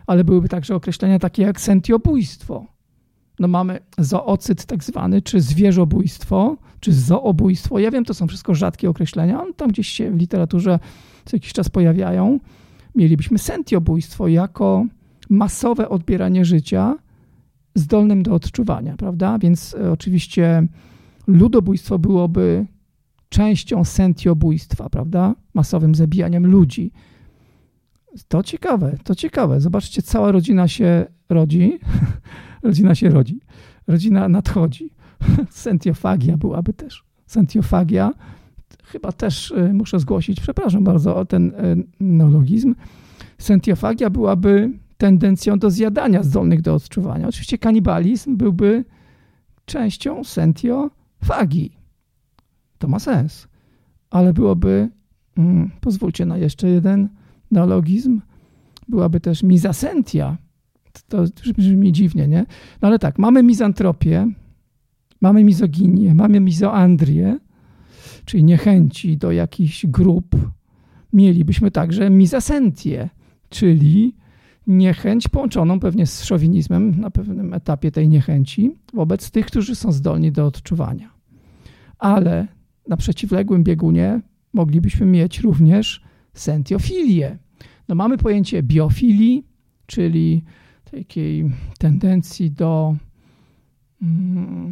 Ale 0.07 0.25
byłyby 0.25 0.49
także 0.49 0.75
określenia 0.75 1.19
takie 1.19 1.43
jak 1.43 1.61
sentiobójstwo. 1.61 2.67
No 3.39 3.49
mamy 3.49 3.81
zoocyt 3.99 4.67
tak 4.67 4.85
zwany, 4.85 5.23
czy 5.23 5.41
zwierzobójstwo, 5.41 6.57
czy 6.81 6.93
zoobójstwo. 6.93 7.79
Ja 7.79 7.91
wiem, 7.91 8.05
to 8.05 8.15
są 8.15 8.27
wszystko 8.27 8.55
rzadkie 8.55 8.91
określenia, 8.91 9.43
tam 9.57 9.69
gdzieś 9.69 9.89
się 9.89 10.11
w 10.11 10.17
literaturze 10.17 10.79
co 11.29 11.37
jakiś 11.37 11.53
czas 11.53 11.69
pojawiają. 11.69 12.41
Mielibyśmy 12.95 13.39
sentiobójstwo 13.39 14.29
jako 14.29 14.87
masowe 15.31 15.89
odbieranie 15.89 16.45
życia 16.45 16.97
zdolnym 17.75 18.23
do 18.23 18.35
odczuwania, 18.35 18.97
prawda? 18.97 19.39
Więc 19.39 19.75
e, 19.75 19.93
oczywiście 19.93 20.67
ludobójstwo 21.27 21.99
byłoby 21.99 22.67
częścią 23.29 23.85
sentiobójstwa, 23.85 24.91
prawda? 24.91 25.35
Masowym 25.55 25.95
zabijaniem 25.95 26.47
ludzi. 26.47 26.93
To 28.29 28.43
ciekawe, 28.43 28.99
to 29.05 29.15
ciekawe. 29.15 29.61
Zobaczcie, 29.61 30.03
cała 30.03 30.33
rodzina 30.33 30.69
się 30.69 31.07
rodzi. 31.29 31.79
rodzina 32.63 32.95
się 32.95 33.09
rodzi. 33.09 33.41
Rodzina 33.87 34.29
nadchodzi. 34.29 34.91
Sentiofagia 35.51 36.37
byłaby 36.37 36.73
też. 36.73 37.05
Sentiofagia. 37.27 38.13
Chyba 38.85 39.13
też 39.13 39.53
e, 39.53 39.73
muszę 39.73 40.01
zgłosić, 40.01 40.41
przepraszam 40.41 40.85
bardzo 40.85 41.17
o 41.17 41.25
ten 41.25 41.53
e, 41.55 41.77
neologizm. 42.01 42.75
Sentiofagia 43.39 44.11
byłaby 44.11 44.71
tendencją 44.99 45.59
do 45.59 45.71
zjadania 45.71 46.23
zdolnych 46.23 46.63
do 46.63 46.75
odczuwania. 46.75 47.29
Oczywiście 47.29 47.59
kanibalizm 47.59 48.37
byłby 48.37 48.85
częścią 49.65 50.25
sentiofagii. 50.25 51.73
To 52.79 52.89
ma 52.89 52.99
sens. 52.99 53.49
Ale 54.11 54.33
byłoby, 54.33 54.89
mm, 55.37 55.71
pozwólcie 55.81 56.27
na 56.27 56.37
jeszcze 56.37 56.69
jeden 56.69 57.09
neologizm, 57.51 58.21
byłaby 58.89 59.21
też 59.21 59.43
mizasentia. 59.43 60.37
To, 61.09 61.25
to 61.25 61.33
brzmi 61.59 61.93
dziwnie, 61.93 62.29
nie? 62.29 62.47
No 62.83 62.89
ale 62.89 62.99
tak, 62.99 63.19
mamy 63.19 63.43
mizantropię, 63.43 64.29
mamy 65.21 65.45
mizoginię, 65.45 66.15
mamy 66.15 66.41
mizoandrię, 66.41 67.39
czyli 68.29 68.45
niechęci 68.45 69.17
do 69.17 69.33
jakichś 69.33 69.87
grup. 69.87 70.37
Mielibyśmy 71.13 71.71
także 71.71 72.11
mizasentię, 72.11 73.09
czyli 73.49 74.15
niechęć 74.67 75.29
połączoną 75.29 75.81
pewnie 75.81 76.07
z 76.07 76.25
szowinizmem 76.25 77.01
na 77.01 77.11
pewnym 77.11 77.55
etapie 77.55 77.91
tej 77.91 78.09
niechęci 78.09 78.77
wobec 78.95 79.31
tych, 79.31 79.47
którzy 79.47 79.75
są 79.75 79.93
zdolni 79.93 80.33
do 80.33 80.47
odczuwania. 80.47 81.11
Ale 81.99 82.49
na 82.89 82.97
przeciwległym 82.97 83.65
biegunie 83.65 84.21
moglibyśmy 84.53 85.07
mieć 85.07 85.41
również 85.41 86.03
sentiofilię. 86.33 87.39
No 87.89 87.95
mamy 87.95 88.19
pojęcie 88.19 88.63
biofilii, 88.63 89.47
czyli 89.87 90.45
takiej 90.91 91.51
tendencji 91.79 92.51
do 92.51 92.97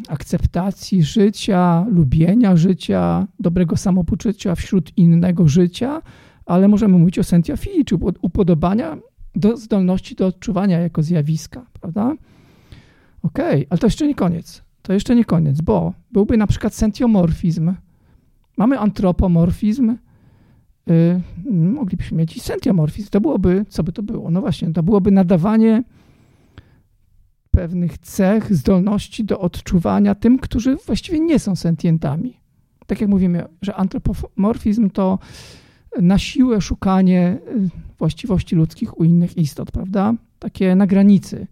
akceptacji 0.08 1.02
życia, 1.02 1.86
lubienia 1.88 2.56
życia, 2.56 3.26
dobrego 3.40 3.76
samopoczucia 3.76 4.54
wśród 4.54 4.98
innego 4.98 5.48
życia, 5.48 6.02
ale 6.46 6.68
możemy 6.68 6.98
mówić 6.98 7.18
o 7.18 7.24
sentiofilii, 7.24 7.84
czy 7.84 7.94
upodobania 8.20 8.96
do 9.34 9.56
zdolności 9.56 10.14
do 10.14 10.26
odczuwania 10.26 10.80
jako 10.80 11.02
zjawiska, 11.02 11.66
prawda? 11.80 12.16
Okej, 13.22 13.56
okay, 13.56 13.66
ale 13.70 13.78
to 13.78 13.86
jeszcze 13.86 14.06
nie 14.06 14.14
koniec. 14.14 14.62
To 14.82 14.92
jeszcze 14.92 15.16
nie 15.16 15.24
koniec, 15.24 15.60
bo 15.60 15.92
byłby 16.12 16.36
na 16.36 16.46
przykład 16.46 16.74
sentiomorfizm. 16.74 17.74
Mamy 18.56 18.78
antropomorfizm, 18.78 19.96
yy, 20.86 21.20
moglibyśmy 21.52 22.18
mieć 22.18 22.36
i 22.36 22.40
sentiomorfizm. 22.40 23.08
To 23.10 23.20
byłoby, 23.20 23.64
co 23.68 23.82
by 23.82 23.92
to 23.92 24.02
było? 24.02 24.30
No 24.30 24.40
właśnie, 24.40 24.72
to 24.72 24.82
byłoby 24.82 25.10
nadawanie 25.10 25.82
pewnych 27.56 27.98
cech, 27.98 28.54
zdolności 28.54 29.24
do 29.24 29.40
odczuwania 29.40 30.14
tym, 30.14 30.38
którzy 30.38 30.76
właściwie 30.86 31.20
nie 31.20 31.38
są 31.38 31.56
sentientami. 31.56 32.40
Tak 32.86 33.00
jak 33.00 33.10
mówimy, 33.10 33.44
że 33.62 33.74
antropomorfizm 33.74 34.90
to 34.90 35.18
na 36.00 36.18
siłę 36.18 36.60
szukanie 36.60 37.38
y, 37.56 37.68
właściwości 37.98 38.56
ludzkich 38.56 39.00
u 39.00 39.04
innych 39.04 39.36
istot, 39.36 39.70
prawda? 39.70 40.14
Takie 40.38 40.74
na 40.74 40.86
granicy. 40.86 41.46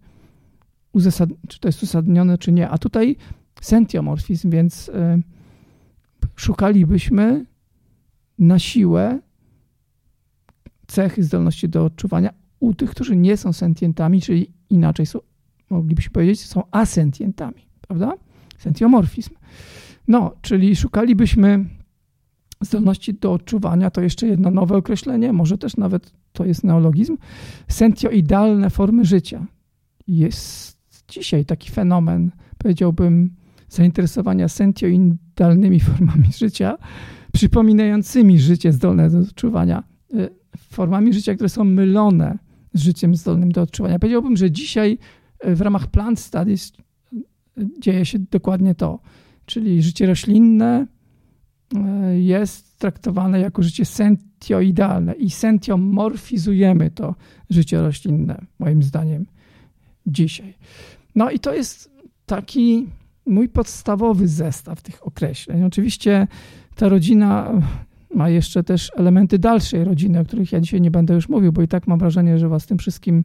Uzasad... 0.93 1.29
Czy 1.47 1.59
to 1.59 1.67
jest 1.67 1.83
uzasadnione, 1.83 2.37
czy 2.37 2.51
nie. 2.51 2.69
A 2.69 2.77
tutaj 2.77 3.15
sentiomorfizm, 3.61 4.49
więc 4.49 4.89
y, 4.89 4.91
szukalibyśmy 6.35 7.45
na 8.39 8.59
siłę 8.59 9.19
cechy 10.87 11.23
zdolności 11.23 11.69
do 11.69 11.85
odczuwania 11.85 12.33
u 12.59 12.73
tych, 12.73 12.89
którzy 12.89 13.15
nie 13.15 13.37
są 13.37 13.53
sentientami, 13.53 14.21
czyli 14.21 14.53
inaczej 14.69 15.05
są, 15.05 15.19
moglibyśmy 15.69 16.11
powiedzieć, 16.11 16.41
są 16.45 16.63
asentientami, 16.71 17.67
prawda? 17.81 18.13
Sentiomorfizm. 18.57 19.33
No, 20.07 20.35
czyli 20.41 20.75
szukalibyśmy 20.75 21.65
zdolności 22.61 23.13
do 23.13 23.33
odczuwania, 23.33 23.89
to 23.91 24.01
jeszcze 24.01 24.27
jedno 24.27 24.51
nowe 24.51 24.77
określenie, 24.77 25.33
może 25.33 25.57
też 25.57 25.77
nawet 25.77 26.13
to 26.33 26.45
jest 26.45 26.63
neologizm, 26.63 27.17
sentioidalne 27.67 28.69
formy 28.69 29.05
życia. 29.05 29.45
Jest 30.07 30.77
dzisiaj 31.07 31.45
taki 31.45 31.71
fenomen, 31.71 32.31
powiedziałbym, 32.57 33.35
zainteresowania 33.69 34.47
sentioidalnymi 34.47 35.79
formami 35.79 36.27
życia, 36.37 36.77
przypominającymi 37.33 38.39
życie 38.39 38.73
zdolne 38.73 39.09
do 39.09 39.19
odczuwania, 39.19 39.83
y, 40.13 40.29
formami 40.57 41.13
życia, 41.13 41.35
które 41.35 41.49
są 41.49 41.63
mylone 41.63 42.37
z 42.73 42.81
życiem 42.81 43.15
zdolnym 43.15 43.51
do 43.51 43.61
odczuwania. 43.61 43.99
Powiedziałbym, 43.99 44.37
że 44.37 44.51
dzisiaj 44.51 44.97
w 45.45 45.61
ramach 45.61 45.87
plant 45.87 46.19
studies 46.19 46.73
dzieje 47.79 48.05
się 48.05 48.19
dokładnie 48.19 48.75
to, 48.75 48.99
czyli 49.45 49.83
życie 49.83 50.05
roślinne, 50.05 50.87
E, 51.75 52.19
jest 52.19 52.79
traktowane 52.79 53.39
jako 53.39 53.63
życie 53.63 53.85
sentioidalne 53.85 55.13
i 55.13 55.29
sentiomorfizujemy 55.29 56.91
to 56.91 57.15
życie 57.49 57.81
roślinne, 57.81 58.41
moim 58.59 58.83
zdaniem, 58.83 59.25
dzisiaj. 60.07 60.53
No 61.15 61.31
i 61.31 61.39
to 61.39 61.53
jest 61.53 61.91
taki 62.25 62.87
mój 63.25 63.49
podstawowy 63.49 64.27
zestaw 64.27 64.81
tych 64.81 65.07
określeń. 65.07 65.63
Oczywiście 65.63 66.27
ta 66.75 66.89
rodzina 66.89 67.61
ma 68.15 68.29
jeszcze 68.29 68.63
też 68.63 68.91
elementy 68.95 69.39
dalszej 69.39 69.83
rodziny, 69.83 70.19
o 70.19 70.25
których 70.25 70.51
ja 70.51 70.59
dzisiaj 70.59 70.81
nie 70.81 70.91
będę 70.91 71.13
już 71.13 71.29
mówił, 71.29 71.51
bo 71.51 71.61
i 71.61 71.67
tak 71.67 71.87
mam 71.87 71.99
wrażenie, 71.99 72.39
że 72.39 72.49
was 72.49 72.65
tym 72.65 72.77
wszystkim 72.77 73.23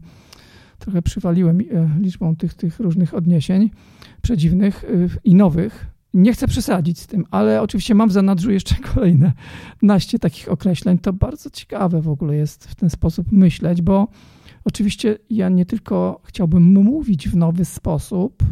trochę 0.80 1.02
przywaliłem 1.02 1.60
e, 1.60 1.64
liczbą 2.00 2.36
tych, 2.36 2.54
tych 2.54 2.80
różnych 2.80 3.14
odniesień 3.14 3.70
przedziwnych 4.22 4.84
e, 4.84 4.88
i 5.24 5.34
nowych, 5.34 5.86
nie 6.14 6.32
chcę 6.32 6.48
przesadzić 6.48 6.98
z 6.98 7.06
tym, 7.06 7.24
ale 7.30 7.62
oczywiście 7.62 7.94
mam 7.94 8.08
w 8.08 8.12
zanadrzu 8.12 8.50
jeszcze 8.50 8.74
kolejne 8.94 9.32
naście 9.82 10.18
takich 10.18 10.48
określeń. 10.48 10.98
To 10.98 11.12
bardzo 11.12 11.50
ciekawe 11.50 12.02
w 12.02 12.08
ogóle 12.08 12.36
jest 12.36 12.64
w 12.68 12.74
ten 12.74 12.90
sposób 12.90 13.32
myśleć, 13.32 13.82
bo 13.82 14.08
oczywiście 14.64 15.18
ja 15.30 15.48
nie 15.48 15.66
tylko 15.66 16.20
chciałbym 16.24 16.62
mówić 16.62 17.28
w 17.28 17.36
nowy 17.36 17.64
sposób, 17.64 18.42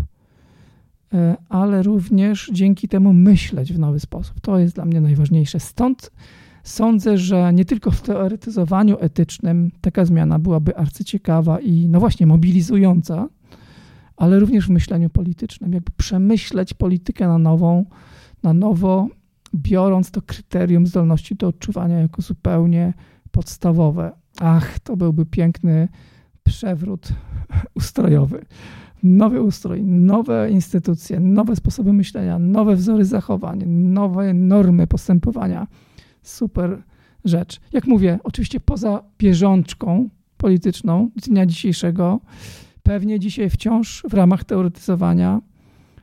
e, 1.14 1.36
ale 1.48 1.82
również 1.82 2.50
dzięki 2.52 2.88
temu 2.88 3.12
myśleć 3.12 3.72
w 3.72 3.78
nowy 3.78 4.00
sposób. 4.00 4.40
To 4.40 4.58
jest 4.58 4.74
dla 4.74 4.84
mnie 4.84 5.00
najważniejsze. 5.00 5.60
Stąd 5.60 6.10
sądzę, 6.62 7.18
że 7.18 7.52
nie 7.52 7.64
tylko 7.64 7.90
w 7.90 8.02
teoretyzowaniu 8.02 8.96
etycznym 9.00 9.70
taka 9.80 10.04
zmiana 10.04 10.38
byłaby 10.38 10.76
arcyciekawa 10.76 11.60
i 11.60 11.88
no 11.88 12.00
właśnie 12.00 12.26
mobilizująca, 12.26 13.28
ale 14.16 14.38
również 14.38 14.66
w 14.66 14.70
myśleniu 14.70 15.10
politycznym, 15.10 15.72
jakby 15.72 15.92
przemyśleć 15.96 16.74
politykę 16.74 17.28
na 17.28 17.38
nową, 17.38 17.84
na 18.42 18.52
nowo, 18.52 19.08
biorąc 19.54 20.10
to 20.10 20.22
kryterium 20.22 20.86
zdolności 20.86 21.36
do 21.36 21.48
odczuwania 21.48 21.98
jako 21.98 22.22
zupełnie 22.22 22.94
podstawowe. 23.30 24.12
Ach, 24.40 24.78
to 24.78 24.96
byłby 24.96 25.26
piękny 25.26 25.88
przewrót 26.44 27.08
ustrojowy. 27.74 28.44
Nowy 29.02 29.42
ustrój, 29.42 29.82
nowe 29.84 30.50
instytucje, 30.50 31.20
nowe 31.20 31.56
sposoby 31.56 31.92
myślenia, 31.92 32.38
nowe 32.38 32.76
wzory 32.76 33.04
zachowań, 33.04 33.64
nowe 33.66 34.34
normy 34.34 34.86
postępowania. 34.86 35.66
Super 36.28 36.82
rzecz. 37.24 37.60
Jak 37.72 37.86
mówię, 37.86 38.18
oczywiście 38.24 38.60
poza 38.60 39.02
bieżączką 39.18 40.08
polityczną 40.36 41.10
dnia 41.16 41.46
dzisiejszego, 41.46 42.20
pewnie 42.82 43.20
dzisiaj 43.20 43.50
wciąż 43.50 44.02
w 44.10 44.14
ramach 44.14 44.44
teoretyzowania, 44.44 45.40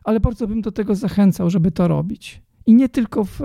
ale 0.04 0.20
bardzo 0.20 0.48
bym 0.48 0.62
do 0.62 0.72
tego 0.72 0.96
zachęcał, 0.96 1.50
żeby 1.50 1.72
to 1.72 1.88
robić. 1.88 2.42
I 2.66 2.74
nie 2.74 2.90
tylko 2.90 3.26
w 3.26 3.40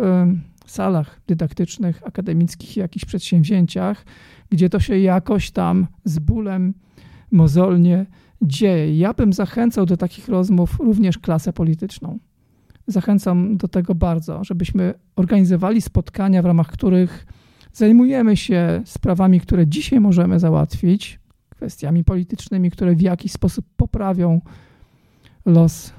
salach 0.66 1.20
dydaktycznych, 1.26 2.06
akademickich, 2.06 2.76
jakichś 2.76 3.04
przedsięwzięciach, 3.04 4.04
gdzie 4.50 4.70
to 4.70 4.80
się 4.80 4.98
jakoś 4.98 5.50
tam 5.50 5.86
z 6.04 6.18
bólem 6.18 6.74
mozolnie 7.30 8.06
dzieje. 8.42 8.98
Ja 8.98 9.14
bym 9.14 9.32
zachęcał 9.32 9.86
do 9.86 9.96
takich 9.96 10.28
rozmów 10.28 10.78
również 10.78 11.18
klasę 11.18 11.52
polityczną. 11.52 12.18
Zachęcam 12.90 13.56
do 13.56 13.68
tego 13.68 13.94
bardzo, 13.94 14.44
żebyśmy 14.44 14.94
organizowali 15.16 15.80
spotkania, 15.82 16.42
w 16.42 16.46
ramach 16.46 16.68
których 16.68 17.26
Zajmujemy 17.72 18.36
się 18.36 18.82
sprawami, 18.84 19.40
które 19.40 19.66
dzisiaj 19.66 20.00
możemy 20.00 20.40
załatwić, 20.40 21.20
kwestiami 21.50 22.04
politycznymi, 22.04 22.70
które 22.70 22.94
w 22.94 23.00
jakiś 23.00 23.32
sposób 23.32 23.66
poprawią 23.76 24.40
los 25.46 25.92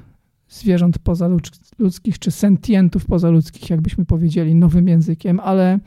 zwierząt 0.50 1.00
pozaludzkich, 1.00 2.20
czy 2.20 2.32
sentientów 2.32 3.06
pozaludzkich, 3.06 3.70
jakbyśmy 3.70 4.06
powiedzieli 4.06 4.56
nowym 4.56 4.88
językiem, 4.88 5.40
ale 5.40 5.80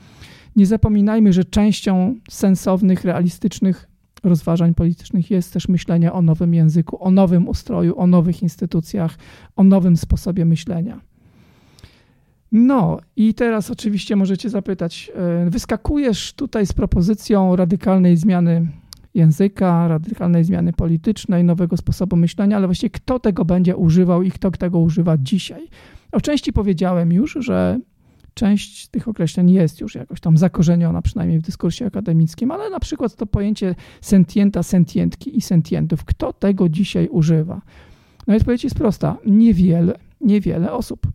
nie 0.56 0.66
zapominajmy, 0.66 1.32
że 1.32 1.44
częścią 1.44 2.14
sensownych, 2.30 3.04
realistycznych 3.04 3.88
rozważań 4.24 4.74
politycznych 4.74 5.30
jest 5.30 5.52
też 5.52 5.68
myślenie 5.68 6.12
o 6.12 6.22
nowym 6.22 6.54
języku, 6.54 7.04
o 7.04 7.10
nowym 7.10 7.48
ustroju, 7.48 7.98
o 7.98 8.06
nowych 8.06 8.42
instytucjach, 8.42 9.18
o 9.56 9.64
nowym 9.64 9.96
sposobie 9.96 10.44
myślenia. 10.44 11.00
No 12.52 12.98
i 13.16 13.34
teraz 13.34 13.70
oczywiście 13.70 14.16
możecie 14.16 14.50
zapytać, 14.50 15.12
e, 15.14 15.50
wyskakujesz 15.50 16.32
tutaj 16.32 16.66
z 16.66 16.72
propozycją 16.72 17.56
radykalnej 17.56 18.16
zmiany 18.16 18.66
języka, 19.14 19.88
radykalnej 19.88 20.44
zmiany 20.44 20.72
politycznej, 20.72 21.44
nowego 21.44 21.76
sposobu 21.76 22.16
myślenia, 22.16 22.56
ale 22.56 22.66
właściwie 22.66 22.90
kto 22.90 23.18
tego 23.18 23.44
będzie 23.44 23.76
używał 23.76 24.22
i 24.22 24.30
kto 24.30 24.50
tego 24.50 24.78
używa 24.78 25.18
dzisiaj? 25.18 25.68
O 26.12 26.20
części 26.20 26.52
powiedziałem 26.52 27.12
już, 27.12 27.36
że 27.40 27.80
część 28.34 28.88
tych 28.88 29.08
określeń 29.08 29.50
jest 29.50 29.80
już 29.80 29.94
jakoś 29.94 30.20
tam 30.20 30.36
zakorzeniona, 30.36 31.02
przynajmniej 31.02 31.38
w 31.38 31.42
dyskursie 31.42 31.86
akademickim, 31.86 32.50
ale 32.50 32.70
na 32.70 32.80
przykład 32.80 33.16
to 33.16 33.26
pojęcie 33.26 33.74
sentienta, 34.00 34.62
sentientki 34.62 35.38
i 35.38 35.40
sentientów. 35.40 36.04
Kto 36.04 36.32
tego 36.32 36.68
dzisiaj 36.68 37.08
używa? 37.08 37.60
No 38.26 38.34
i 38.34 38.36
odpowiedź 38.36 38.64
jest 38.64 38.76
prosta. 38.76 39.16
Niewiele, 39.26 39.98
niewiele 40.20 40.72
osób. 40.72 41.06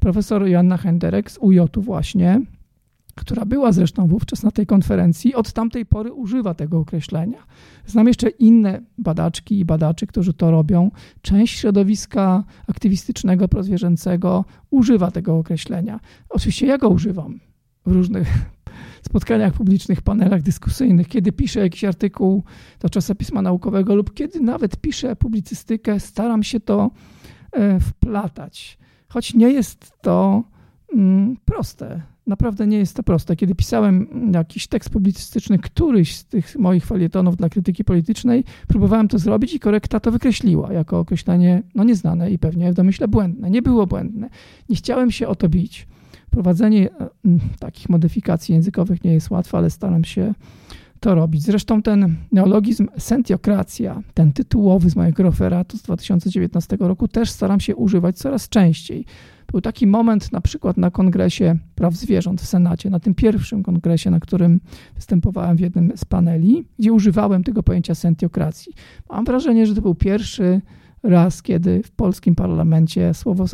Profesor 0.00 0.48
Joanna 0.48 0.76
Henderek 0.76 1.30
z 1.30 1.38
UJ 1.38 1.58
właśnie, 1.76 2.40
która 3.16 3.44
była 3.44 3.72
zresztą 3.72 4.06
wówczas 4.06 4.42
na 4.42 4.50
tej 4.50 4.66
konferencji, 4.66 5.34
od 5.34 5.52
tamtej 5.52 5.86
pory 5.86 6.12
używa 6.12 6.54
tego 6.54 6.78
określenia. 6.78 7.38
Znam 7.86 8.06
jeszcze 8.06 8.28
inne 8.28 8.82
badaczki 8.98 9.58
i 9.58 9.64
badaczy, 9.64 10.06
którzy 10.06 10.34
to 10.34 10.50
robią. 10.50 10.90
Część 11.22 11.58
środowiska 11.58 12.44
aktywistycznego, 12.68 13.48
prozwierzęcego 13.48 14.44
używa 14.70 15.10
tego 15.10 15.38
określenia. 15.38 16.00
Oczywiście 16.28 16.66
ja 16.66 16.78
go 16.78 16.88
używam 16.88 17.40
w 17.86 17.92
różnych 17.92 18.28
spotkaniach 19.08 19.52
publicznych, 19.52 20.02
panelach 20.02 20.42
dyskusyjnych, 20.42 21.08
kiedy 21.08 21.32
piszę 21.32 21.60
jakiś 21.60 21.84
artykuł 21.84 22.44
do 22.80 22.88
czasopisma 22.88 23.42
naukowego 23.42 23.94
lub 23.94 24.14
kiedy 24.14 24.40
nawet 24.40 24.76
piszę 24.76 25.16
publicystykę, 25.16 26.00
staram 26.00 26.42
się 26.42 26.60
to 26.60 26.90
e, 27.52 27.80
wplatać. 27.80 28.78
Choć 29.08 29.34
nie 29.34 29.50
jest 29.50 29.92
to 30.02 30.44
mm, 30.92 31.36
proste 31.44 32.15
naprawdę 32.26 32.66
nie 32.66 32.78
jest 32.78 32.96
to 32.96 33.02
proste. 33.02 33.36
Kiedy 33.36 33.54
pisałem 33.54 34.08
jakiś 34.34 34.66
tekst 34.66 34.90
publicystyczny, 34.90 35.58
któryś 35.58 36.16
z 36.16 36.24
tych 36.24 36.58
moich 36.58 36.86
felietonów 36.86 37.36
dla 37.36 37.48
krytyki 37.48 37.84
politycznej, 37.84 38.44
próbowałem 38.68 39.08
to 39.08 39.18
zrobić 39.18 39.54
i 39.54 39.60
korekta 39.60 40.00
to 40.00 40.12
wykreśliła 40.12 40.72
jako 40.72 40.98
określenie 40.98 41.62
no 41.74 41.84
nieznane 41.84 42.30
i 42.30 42.38
pewnie 42.38 42.72
w 42.72 42.74
domyśle 42.74 43.08
błędne. 43.08 43.50
Nie 43.50 43.62
było 43.62 43.86
błędne. 43.86 44.30
Nie 44.68 44.76
chciałem 44.76 45.10
się 45.10 45.28
o 45.28 45.34
to 45.34 45.48
bić. 45.48 45.86
Prowadzenie 46.30 46.90
e, 46.90 47.08
takich 47.58 47.88
modyfikacji 47.88 48.54
językowych 48.54 49.04
nie 49.04 49.12
jest 49.12 49.30
łatwe, 49.30 49.58
ale 49.58 49.70
staram 49.70 50.04
się 50.04 50.34
to 51.00 51.14
robić. 51.14 51.42
Zresztą 51.42 51.82
ten 51.82 52.16
neologizm 52.32 52.88
sentiokracja, 52.98 54.02
ten 54.14 54.32
tytułowy 54.32 54.90
z 54.90 54.96
mojego 54.96 55.22
referatu 55.22 55.78
z 55.78 55.82
2019 55.82 56.76
roku 56.80 57.08
też 57.08 57.30
staram 57.30 57.60
się 57.60 57.76
używać 57.76 58.18
coraz 58.18 58.48
częściej. 58.48 59.04
Był 59.52 59.60
taki 59.60 59.86
moment 59.86 60.32
na 60.32 60.40
przykład 60.40 60.76
na 60.76 60.90
kongresie 60.90 61.58
praw 61.74 61.94
zwierząt 61.94 62.40
w 62.40 62.46
Senacie, 62.46 62.90
na 62.90 63.00
tym 63.00 63.14
pierwszym 63.14 63.62
kongresie, 63.62 64.10
na 64.10 64.20
którym 64.20 64.60
występowałem 64.94 65.56
w 65.56 65.60
jednym 65.60 65.92
z 65.96 66.04
paneli, 66.04 66.68
gdzie 66.78 66.92
używałem 66.92 67.44
tego 67.44 67.62
pojęcia 67.62 67.94
sentiokracji. 67.94 68.72
Mam 69.10 69.24
wrażenie, 69.24 69.66
że 69.66 69.74
to 69.74 69.82
był 69.82 69.94
pierwszy 69.94 70.60
raz, 71.02 71.42
kiedy 71.42 71.82
w 71.82 71.90
polskim 71.90 72.34
parlamencie 72.34 73.14
słowo 73.14 73.44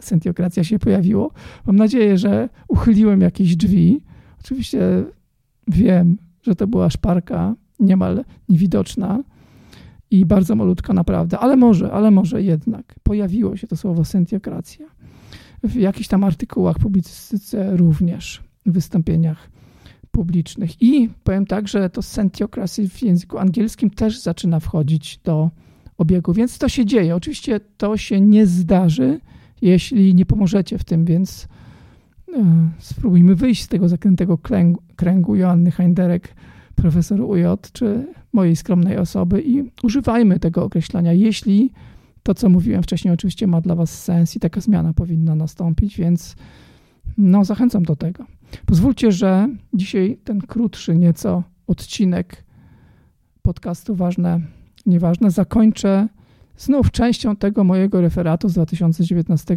sentiokracja 0.00 0.64
się 0.64 0.78
pojawiło. 0.78 1.32
Mam 1.66 1.76
nadzieję, 1.76 2.18
że 2.18 2.48
uchyliłem 2.68 3.20
jakieś 3.20 3.56
drzwi. 3.56 4.00
Oczywiście 4.40 4.80
wiem, 5.68 6.18
że 6.46 6.54
to 6.54 6.66
była 6.66 6.90
szparka 6.90 7.54
niemal 7.80 8.24
niewidoczna 8.48 9.22
i 10.10 10.26
bardzo 10.26 10.56
malutka 10.56 10.92
naprawdę, 10.92 11.38
ale 11.38 11.56
może, 11.56 11.92
ale 11.92 12.10
może 12.10 12.42
jednak 12.42 12.94
pojawiło 13.02 13.56
się 13.56 13.66
to 13.66 13.76
słowo 13.76 14.04
sentiokracja 14.04 14.86
w 15.62 15.74
jakichś 15.74 16.08
tam 16.08 16.24
artykułach, 16.24 16.78
publicystyce 16.78 17.76
również, 17.76 18.42
w 18.66 18.72
wystąpieniach 18.72 19.50
publicznych. 20.10 20.82
I 20.82 21.08
powiem 21.24 21.46
tak, 21.46 21.68
że 21.68 21.90
to 21.90 22.02
sentiokracy 22.02 22.88
w 22.88 23.02
języku 23.02 23.38
angielskim 23.38 23.90
też 23.90 24.18
zaczyna 24.20 24.60
wchodzić 24.60 25.18
do 25.24 25.50
obiegu, 25.98 26.32
więc 26.32 26.58
to 26.58 26.68
się 26.68 26.84
dzieje. 26.86 27.16
Oczywiście 27.16 27.60
to 27.76 27.96
się 27.96 28.20
nie 28.20 28.46
zdarzy, 28.46 29.20
jeśli 29.62 30.14
nie 30.14 30.26
pomożecie 30.26 30.78
w 30.78 30.84
tym, 30.84 31.04
więc 31.04 31.48
spróbujmy 32.78 33.34
wyjść 33.34 33.62
z 33.62 33.68
tego 33.68 33.88
zakrętego 33.88 34.38
kręgu, 34.38 34.82
kręgu 34.96 35.36
Joanny 35.36 35.70
Heinderek, 35.70 36.34
profesor 36.74 37.20
UJ, 37.20 37.42
czy 37.72 38.06
mojej 38.32 38.56
skromnej 38.56 38.98
osoby 38.98 39.42
i 39.42 39.70
używajmy 39.82 40.40
tego 40.40 40.64
określenia, 40.64 41.12
jeśli 41.12 41.72
to, 42.22 42.34
co 42.34 42.48
mówiłem 42.48 42.82
wcześniej, 42.82 43.14
oczywiście 43.14 43.46
ma 43.46 43.60
dla 43.60 43.74
Was 43.74 44.04
sens 44.04 44.36
i 44.36 44.40
taka 44.40 44.60
zmiana 44.60 44.92
powinna 44.92 45.34
nastąpić, 45.34 45.96
więc 45.96 46.36
no, 47.18 47.44
zachęcam 47.44 47.82
do 47.82 47.96
tego. 47.96 48.24
Pozwólcie, 48.66 49.12
że 49.12 49.48
dzisiaj 49.74 50.18
ten 50.24 50.40
krótszy 50.40 50.96
nieco 50.96 51.42
odcinek 51.66 52.44
podcastu 53.42 53.94
Ważne, 53.94 54.40
Nieważne 54.86 55.30
zakończę 55.30 56.08
znów 56.56 56.90
częścią 56.90 57.36
tego 57.36 57.64
mojego 57.64 58.00
referatu 58.00 58.48
z 58.48 58.52
2019 58.52 59.56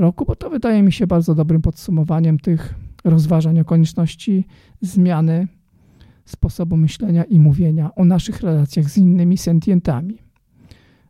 roku, 0.00 0.24
bo 0.24 0.36
to 0.36 0.50
wydaje 0.50 0.82
mi 0.82 0.92
się 0.92 1.06
bardzo 1.06 1.34
dobrym 1.34 1.62
podsumowaniem 1.62 2.38
tych 2.38 2.74
rozważań 3.04 3.60
o 3.60 3.64
konieczności 3.64 4.46
zmiany 4.80 5.48
sposobu 6.24 6.76
myślenia 6.76 7.24
i 7.24 7.38
mówienia 7.38 7.94
o 7.94 8.04
naszych 8.04 8.40
relacjach 8.40 8.90
z 8.90 8.98
innymi 8.98 9.38
sentientami. 9.38 10.18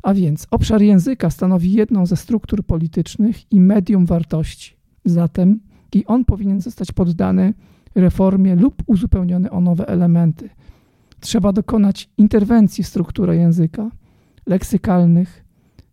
A 0.02 0.14
więc 0.14 0.46
obszar 0.50 0.82
języka 0.82 1.30
stanowi 1.30 1.72
jedną 1.72 2.06
ze 2.06 2.16
struktur 2.16 2.66
politycznych 2.66 3.52
i 3.52 3.60
medium 3.60 4.06
wartości. 4.06 4.76
Zatem 5.04 5.60
i 5.94 6.06
on 6.06 6.24
powinien 6.24 6.60
zostać 6.60 6.92
poddany 6.92 7.54
reformie 7.94 8.56
lub 8.56 8.82
uzupełniony 8.86 9.50
o 9.50 9.60
nowe 9.60 9.88
elementy. 9.88 10.50
Trzeba 11.20 11.52
dokonać 11.52 12.10
interwencji 12.18 12.84
w 12.84 12.86
strukturę 12.86 13.36
języka, 13.36 13.90
leksykalnych, 14.46 15.44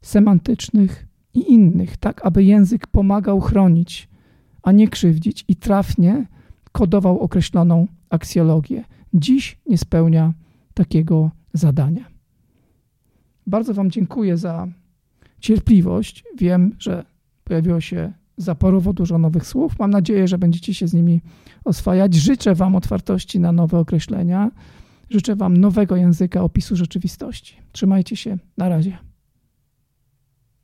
semantycznych 0.02 1.08
i 1.34 1.54
innych, 1.54 1.98
tak 1.98 2.26
aby 2.26 2.44
język 2.44 2.88
pomagał 2.88 3.40
chronić, 3.40 4.10
a 4.64 4.72
nie 4.72 4.88
krzywdzić 4.88 5.46
i 5.48 5.56
trafnie 5.56 6.26
kodował 6.72 7.20
określoną 7.20 7.88
aksjologię. 8.10 8.84
Dziś 9.14 9.58
nie 9.66 9.78
spełnia 9.78 10.34
takiego 10.74 11.32
zadania. 11.54 12.06
Bardzo 13.48 13.74
Wam 13.74 13.92
dziękuję 13.92 14.38
za 14.38 14.68
cierpliwość. 15.40 16.24
Wiem, 16.38 16.76
że 16.80 17.06
pojawiło 17.44 17.82
się 17.82 18.14
zaporowo 18.38 18.94
dużo 18.94 19.18
nowych 19.18 19.48
słów. 19.48 19.80
Mam 19.80 19.92
nadzieję, 19.92 20.28
że 20.28 20.38
będziecie 20.38 20.74
się 20.74 20.88
z 20.88 20.94
nimi 20.94 21.22
oswajać. 21.66 22.14
Życzę 22.14 22.56
Wam 22.56 22.76
otwartości 22.76 23.40
na 23.40 23.52
nowe 23.52 23.80
określenia. 23.80 24.52
Życzę 25.10 25.36
Wam 25.36 25.58
nowego 25.58 25.96
języka 25.96 26.42
opisu 26.42 26.76
rzeczywistości. 26.76 27.56
Trzymajcie 27.72 28.16
się. 28.16 28.38
Na 28.58 28.70
razie. 28.70 28.98